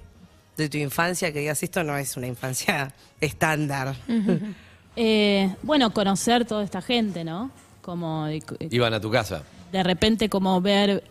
de 0.58 0.70
tu 0.70 0.78
infancia 0.78 1.32
que 1.34 1.40
digas 1.40 1.62
esto 1.64 1.84
no 1.84 1.98
es 1.98 2.16
una 2.18 2.28
infancia 2.28 2.94
estándar. 3.22 3.96
Eh, 4.96 5.50
bueno, 5.64 5.92
conocer 5.92 6.46
toda 6.46 6.64
esta 6.64 6.80
gente, 6.80 7.24
¿no? 7.24 7.50
Como 7.82 8.26
de, 8.28 8.44
Iban 8.70 8.94
a 8.94 9.02
tu 9.02 9.10
casa. 9.10 9.42
de 9.72 9.82
repente 9.82 10.30
como 10.30 10.62
ver 10.62 11.04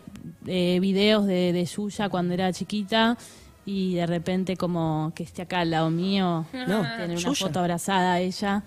eh, 0.47 0.79
videos 0.79 1.25
de, 1.27 1.51
de 1.51 1.65
Yuya 1.65 2.07
cuando 2.07 2.33
era 2.33 2.53
chiquita 2.53 3.17
y 3.65 3.95
de 3.95 4.05
repente 4.05 4.57
como 4.57 5.11
que 5.15 5.23
esté 5.23 5.41
acá 5.43 5.61
al 5.61 5.71
lado 5.71 5.89
mío, 5.89 6.45
No, 6.67 6.81
tener 6.97 7.17
una 7.17 7.35
foto 7.35 7.59
abrazada 7.59 8.13
a 8.13 8.19
ella. 8.19 8.63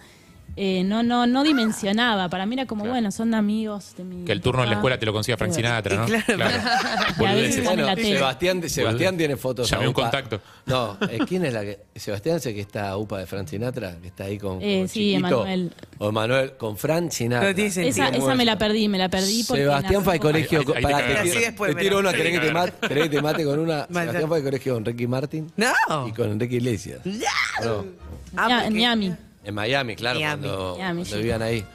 Eh, 0.59 0.83
no, 0.85 1.03
no, 1.03 1.27
no 1.27 1.45
dimensionaba. 1.45 2.31
Para 2.31 2.47
mí 2.47 2.55
era 2.55 2.65
como, 2.65 2.87
bueno, 2.87 3.11
son 3.13 3.35
amigos 3.35 3.93
de 3.97 4.05
mi 4.05 4.25
Que 4.25 4.33
el 4.33 4.41
turno 4.41 4.63
en 4.63 4.71
la 4.71 4.77
papá. 4.77 4.81
escuela 4.81 4.99
te 4.99 5.05
lo 5.07 5.13
consiga 5.13 5.37
Frank 5.37 5.53
Sinatra, 5.53 5.97
¿no? 5.97 6.07
claro. 6.07 6.25
Bueno. 7.19 7.53
Sebastián, 7.97 8.69
Sebastián 8.69 9.17
tiene 9.17 9.37
fotos. 9.37 9.69
Llamé 9.71 9.85
un 9.89 9.91
UPA. 9.91 10.03
contacto. 10.03 10.41
No, 10.67 10.97
eh, 11.11 11.19
¿quién 11.29 11.45
es 11.45 11.53
la 11.53 11.61
que.? 11.63 11.79
Sebastián 11.95 12.37
es 12.37 12.47
el 12.47 12.55
que 12.55 12.61
está 12.63 12.89
a 12.91 12.97
UPA 12.97 13.19
de 13.19 13.27
Fran 13.27 13.47
Sinatra, 13.47 13.97
que 14.01 14.09
está 14.09 14.25
ahí 14.25 14.39
con. 14.39 14.61
Eh, 14.63 14.79
con 14.81 14.89
sí, 14.89 15.01
Chiquito. 15.13 15.19
Emanuel. 15.45 15.73
O 15.99 16.09
Emanuel, 16.09 16.53
con 16.57 16.77
Fran 16.77 17.11
Sinatra. 17.11 17.53
No. 17.53 17.59
Esa, 17.63 18.09
esa 18.09 18.35
me 18.35 18.45
la 18.45 18.57
perdí, 18.59 18.89
me 18.89 18.99
la 18.99 19.09
perdí 19.09 19.45
porque 19.47 19.63
Sebastián 19.63 20.03
fue 20.05 20.15
al 20.15 20.21
colegio. 20.21 20.61
Ahí- 20.61 20.67
ahí 20.69 20.75
te 20.75 20.83
para, 20.83 20.99
te, 20.99 21.31
tiro- 21.31 21.67
te 21.67 21.75
tiro 21.75 21.99
una, 21.99 22.13
¿querés 22.13 22.33
que 22.41 22.47
te 22.47 22.53
mate, 22.53 22.73
querés 22.89 23.05
que 23.05 23.11
te 23.17 23.23
mate 23.23 23.45
con 23.45 23.59
una? 23.59 23.87
Sebastián 23.87 24.29
fue 24.29 24.39
al 24.39 24.45
colegio 24.45 24.75
con 24.75 24.85
Ricky 24.85 25.07
Martin 25.07 25.53
No. 25.57 26.09
y 26.09 26.13
con 26.13 26.31
Enrique 26.31 26.57
Iglesias. 26.57 27.01
No, 27.05 27.13
Ya, 27.15 27.31
porque- 27.63 28.67
en 28.67 28.73
Miami. 28.75 29.15
En 29.47 29.55
Miami, 29.55 29.97
claro, 29.97 30.19
Miami. 30.19 30.49
cuando, 30.49 30.75
Miami, 30.77 31.03
cuando 31.03 31.05
sí. 31.05 31.17
vivían 31.17 31.43
ahí. 31.43 31.65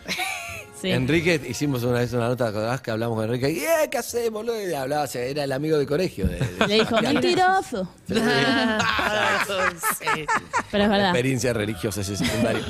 Sí. 0.82 0.90
Enrique, 0.90 1.40
hicimos 1.48 1.84
una 1.84 2.00
vez 2.00 2.12
una 2.14 2.28
nota, 2.28 2.48
¿acordás 2.48 2.82
que 2.82 2.90
hablamos 2.90 3.16
con 3.16 3.26
Enrique? 3.26 3.52
¿Y 3.52 3.60
eh, 3.60 3.88
qué 3.92 4.00
hacemos, 4.00 4.44
boludo? 4.44 4.68
Y 4.68 4.74
hablaba, 4.74 5.04
o 5.04 5.08
sea, 5.08 5.22
era 5.22 5.44
el 5.44 5.52
amigo 5.52 5.78
de 5.78 5.86
colegio. 5.86 6.26
De, 6.28 6.40
de 6.40 6.68
Le 6.68 6.74
dijo, 6.74 7.00
mentiroso. 7.00 7.88
Ah. 8.10 9.46
Pero 10.72 10.84
es 10.86 10.90
verdad. 10.90 11.10
Experiencia 11.10 11.54
religiosa 11.54 12.02
ese 12.02 12.18
secundario. 12.18 12.64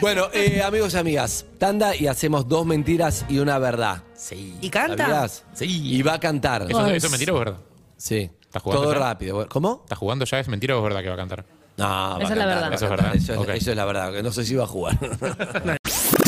bueno, 0.00 0.28
eh, 0.32 0.62
amigos 0.62 0.94
y 0.94 0.96
amigas, 0.96 1.44
tanda 1.58 1.94
y 1.94 2.06
hacemos 2.06 2.48
dos 2.48 2.64
mentiras 2.64 3.26
y 3.28 3.38
una 3.38 3.58
verdad. 3.58 4.02
Sí. 4.14 4.56
¿Y 4.62 4.70
canta? 4.70 5.04
¿Sabías? 5.04 5.44
Sí. 5.52 5.94
Y 5.94 6.00
va 6.00 6.14
a 6.14 6.20
cantar. 6.20 6.62
¿Eso, 6.70 6.86
¿Eso 6.86 7.06
es 7.06 7.10
mentira 7.12 7.34
o 7.34 7.36
es 7.36 7.44
verdad? 7.44 7.60
Sí. 7.98 8.30
¿Estás 8.40 8.62
jugando 8.62 8.82
Todo 8.82 8.92
ya? 8.94 8.98
rápido. 8.98 9.46
¿Cómo? 9.50 9.80
¿Estás 9.84 9.98
jugando 9.98 10.24
ya? 10.24 10.40
¿Es 10.40 10.48
mentira 10.48 10.74
o 10.74 10.78
es 10.78 10.84
verdad 10.84 11.02
que 11.02 11.08
va 11.08 11.14
a 11.14 11.18
cantar? 11.18 11.44
No, 11.76 12.18
Esa 12.20 12.32
es 12.32 12.38
la 12.38 12.46
verdad. 12.46 12.72
Eso 12.74 12.84
es 12.84 12.90
cantar. 12.90 13.06
verdad. 13.06 13.16
Eso 13.16 13.32
es, 13.32 13.38
Ok. 13.38 13.48
eso 13.50 13.70
es 13.70 13.76
la 13.76 13.84
verdad, 13.84 14.12
que 14.12 14.22
no 14.22 14.30
sé 14.32 14.44
si 14.44 14.54
va 14.54 14.64
a 14.64 14.66
jugar. 14.66 14.98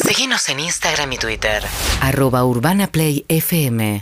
Seguinos 0.04 0.48
en 0.48 0.60
Instagram 0.60 1.12
y 1.12 1.18
Twitter. 1.18 1.62
Arroba 2.00 2.44
Urbana 2.44 2.86
Play 2.88 3.24
FM 3.28 3.98